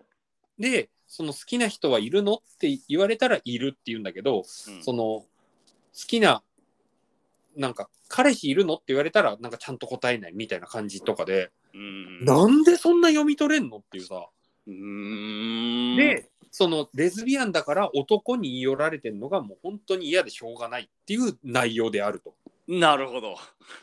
[0.57, 5.27] でその好きな人はいるのって言われたらいるって言うんだけど、うんその好
[5.93, 6.43] きな
[7.55, 14.27] なんか彼氏いるのって言われたらなんかちゃんと答えないみたいな感じとかで、うんなんでそんな読み取れんのっていうさ。
[14.67, 15.97] うーん。
[15.97, 22.35] でそのレズビアンだから男に言い寄られてるのがもう本当に嫌でしょうがないっていう内容であると。
[22.67, 23.29] なるほど。
[23.31, 23.37] も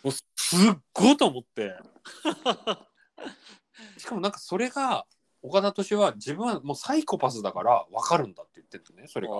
[0.05, 0.25] うす
[0.57, 1.75] っごいと思って。
[3.99, 5.07] しかもなんかそれが
[5.43, 9.35] 岡田敏夫は自分はもうサイコパスだから分かるんだって言ってるねそれが。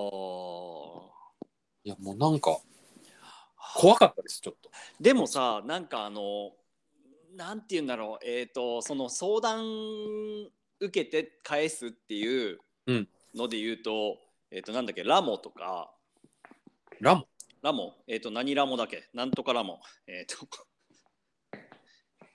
[1.85, 2.57] あいやもうなんか
[3.75, 4.69] 怖かったですちょっと。
[4.99, 6.51] でもさなんかあの
[7.35, 8.25] なんて言うんだろう。
[8.25, 9.65] えっ、とその相談
[10.79, 13.07] 受けて返すっていううん。
[13.35, 14.17] ので言うと、
[14.51, 15.91] えっ、となんだっけラモとか。
[17.01, 17.27] ラモ？
[17.61, 17.95] ラモ？
[18.07, 19.09] えっ、と何ラモだっけ？
[19.13, 19.81] なんとかラモ。
[20.07, 20.47] えっ、と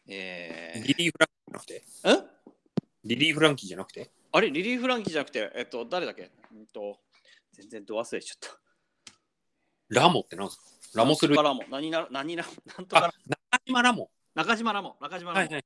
[0.07, 1.85] えリリー・フランキーじゃなくて？
[3.05, 4.11] リリー・フランキーじゃなくて？
[4.33, 4.51] あれ？
[4.51, 5.51] リリー・フランキーじゃなくて？
[5.55, 6.31] えっ、と誰だっけ？
[6.53, 6.99] うんと
[7.53, 8.61] 全然ど忘れしちゃった
[9.91, 11.01] ラモってなんですか？
[11.01, 11.63] ラモスルラモ。
[11.71, 12.45] 何な何ラ
[12.79, 13.13] なんとか。
[13.51, 14.11] 中島ラモ。
[14.35, 14.97] 中島ラモ。
[15.01, 15.65] 中島ラモ、はいはい。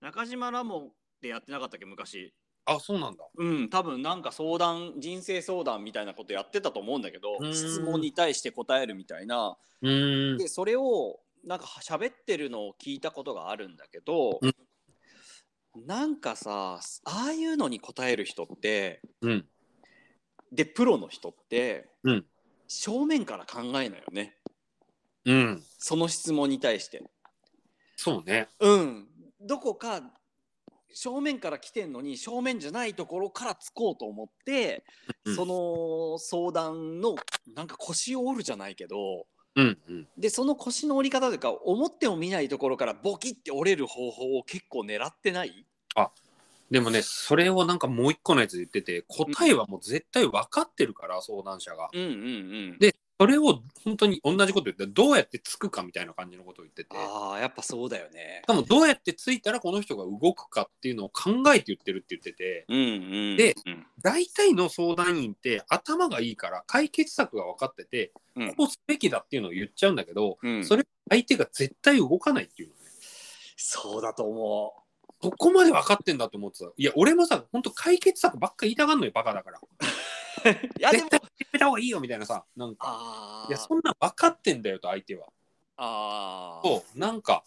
[0.00, 0.90] 中島ラモっ
[1.20, 1.86] てやってなかったっけ？
[1.86, 2.32] 昔。
[2.66, 3.24] あそうなんだ。
[3.36, 3.68] うん。
[3.68, 9.56] 多分なんか相談人生相談みたいなことやってたと思うんだけど質問に対して答えるみたいな。
[9.82, 10.38] うーん。
[10.38, 14.54] でそれをなんか喋ってるのを聞いたことがあるんだけど、うん。
[15.86, 19.46] なんかさああいうのに答える人ってうん。
[20.52, 22.26] でプロの人って、うん
[22.76, 24.36] 正面から考えないよね
[25.24, 25.62] うん。
[25.78, 27.02] その質問に対して。
[27.96, 28.48] そうね。
[28.60, 29.06] うん、
[29.40, 30.02] どこか
[30.92, 34.84] 正面から来てんのに正面じゃないところからつこうと思って、
[35.24, 37.16] うんその相談の
[37.56, 40.08] なんか腰を折るじゃないけどうんうん。
[40.18, 45.64] でその腰の折り方というか思っても見ないところからボキって折れる方法を結構狙ってない？
[46.74, 51.88] でもね、それをなんかもう一個のやつで言ってて、答えはもう絶対分かってるから、相談者が。
[51.92, 52.10] うんうんう
[52.74, 52.78] ん。
[52.80, 56.96] でそれを本当に同じこと言って、どうやってつくかみたいな感じのことを言ってて。
[56.96, 58.46] ああやっぱそうだよねし。
[58.48, 63.36] かもどうやってついたらこの人が動くかっていうのを考えて言ってるって言ってて、うんうん。
[63.36, 72.80] でうん大体の相談員って頭がいいから解決策が分かってて、うんこうすべきだっていうのを言っちゃうんだけど、うんそれ相手が絶対動かないっていうのね。
[73.56, 74.83] そうだと思
[75.24, 76.70] そこまで分かってんだと思ってた。
[76.76, 79.58] いや、俺もさ、本当解決策ばっか言いたがんのよ、バカだから。
[79.58, 79.64] う。
[80.78, 81.22] いやでも決
[81.52, 82.86] めた方がいいよみたいなさ、なんか。
[82.86, 85.28] あいや、そんな分かってんだよと、相手は。
[85.76, 86.66] ああ。
[86.66, 87.44] そう、なんか、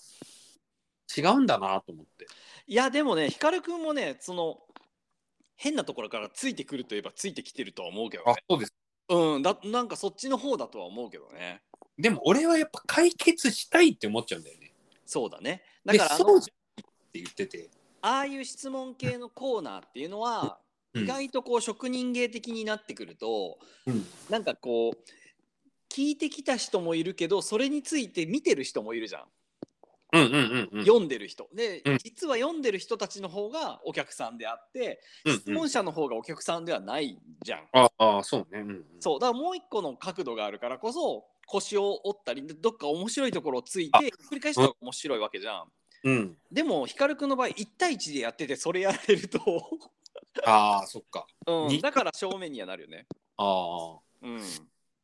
[1.16, 2.28] 違うんだなと思って。
[2.68, 4.60] いやでもね光くんもねその
[5.56, 8.74] 変なところからついてくるといえばついてきてるとは思うけどね、あそうです。
[9.10, 11.62] うんだなんかそっちの方だとは思うけどね
[11.98, 14.72] でも、俺はやっぱ解決したいって思っちゃうんだよね。
[15.06, 16.52] そうだねだで、からそうじ
[17.08, 17.70] って言ってて。
[18.02, 20.60] ああいう質問系のコーナーっていうのは、
[20.94, 21.04] うん。
[21.04, 24.06] 意外とこう職人芸的になってくるとうん。
[24.30, 29.24] なんかこう聞いてきた人もいるけどそれについて見てる人もいるじゃん、
[30.14, 30.86] うんうんうんうん。
[30.86, 31.50] 読んでる人。
[31.54, 31.98] で、うん。
[31.98, 35.40] 実は読んでる人たちの方がお客さんであってうんうん。
[35.40, 38.62] 質問者の方がお客さんではないじゃん、ああ、そうね。
[38.62, 39.20] うんうん、そう。
[39.20, 44.00] だからもう一個の角度があるからこそ腰を折ったりどっか面白いところをついてあ。
[44.32, 45.66] 繰り返したら面白いわけじゃん。
[46.04, 46.38] うん。
[46.52, 49.40] でも光くんの場合1対1でやっててそれやられると、
[50.46, 51.26] ああ、そっか。
[51.46, 53.06] うん、にだから正面にはなるよね。
[53.38, 54.00] ああ。
[54.22, 54.44] うん、い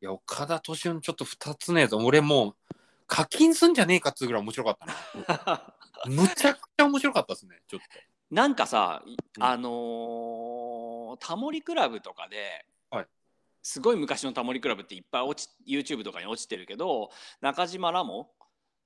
[0.00, 2.74] や、岡田敏夫のちょっと2つのやつ、俺もう
[3.06, 5.74] 課金すんじゃねえかっつうぐらい面白かったな。
[6.06, 7.80] むちゃくちゃ面白かったですね、ちょっ
[8.30, 13.06] なんかさ、いうんあのータモリクラブとかで、はい
[13.62, 18.30] すごい昔のタモリクラブっていっぱい落ち YouTube とかに落ちてるけど中島ラモ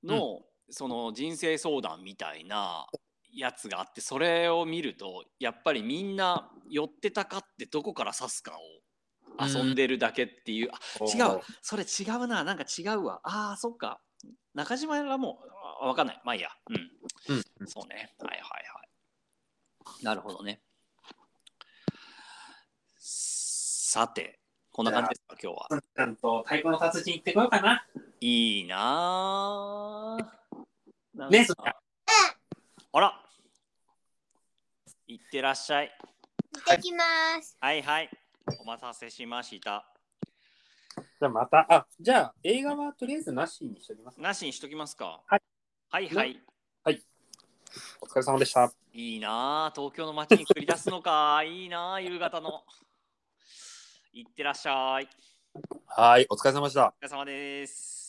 [0.05, 2.87] の、その人生相談みたいな
[3.33, 11.05] やつがあってそれを見るとやっぱりみんな寄ってたかってどこから指すかを遊んでるだけっていう、あと。
[11.07, 14.01] 違うそれ違うななんか違うわあーそっか
[14.55, 15.39] 中島ラモ
[15.83, 16.77] あわかんないまあいいやうん
[17.29, 17.67] うんうん。
[17.67, 18.15] そうね。
[18.19, 18.83] はいはいは
[20.01, 20.05] い。
[20.05, 20.61] なるほどね。
[22.97, 24.41] さて、
[24.79, 25.83] こんな感じですか、今日は。
[25.97, 27.85] ちゃんと太鼓の達人行ってこようかな。
[28.21, 31.29] いいなぁ。
[31.31, 31.83] ねそっか
[32.93, 33.21] あら。
[35.09, 35.91] いってらっしゃい。
[36.55, 37.03] 行ってきま
[37.43, 37.57] す。
[37.61, 38.11] はいはい。
[38.61, 39.85] お待たせしました。
[40.97, 44.21] じゃあまた、あ、じゃあ映画はとりあえずなしにしておきます。
[44.21, 45.25] なしにしときますか。
[45.27, 45.43] はい。
[45.91, 46.41] はいはい。
[48.01, 48.73] お疲れ様でした。
[48.93, 49.77] いいなぁ。
[49.77, 51.43] 東京の街に繰り出すのか。
[51.43, 52.01] いいなぁ。
[52.01, 52.63] 夕方の。
[54.19, 55.09] いってらっしゃい。
[55.87, 56.87] はい、お疲れ様でした。
[56.87, 58.08] お疲れ様です。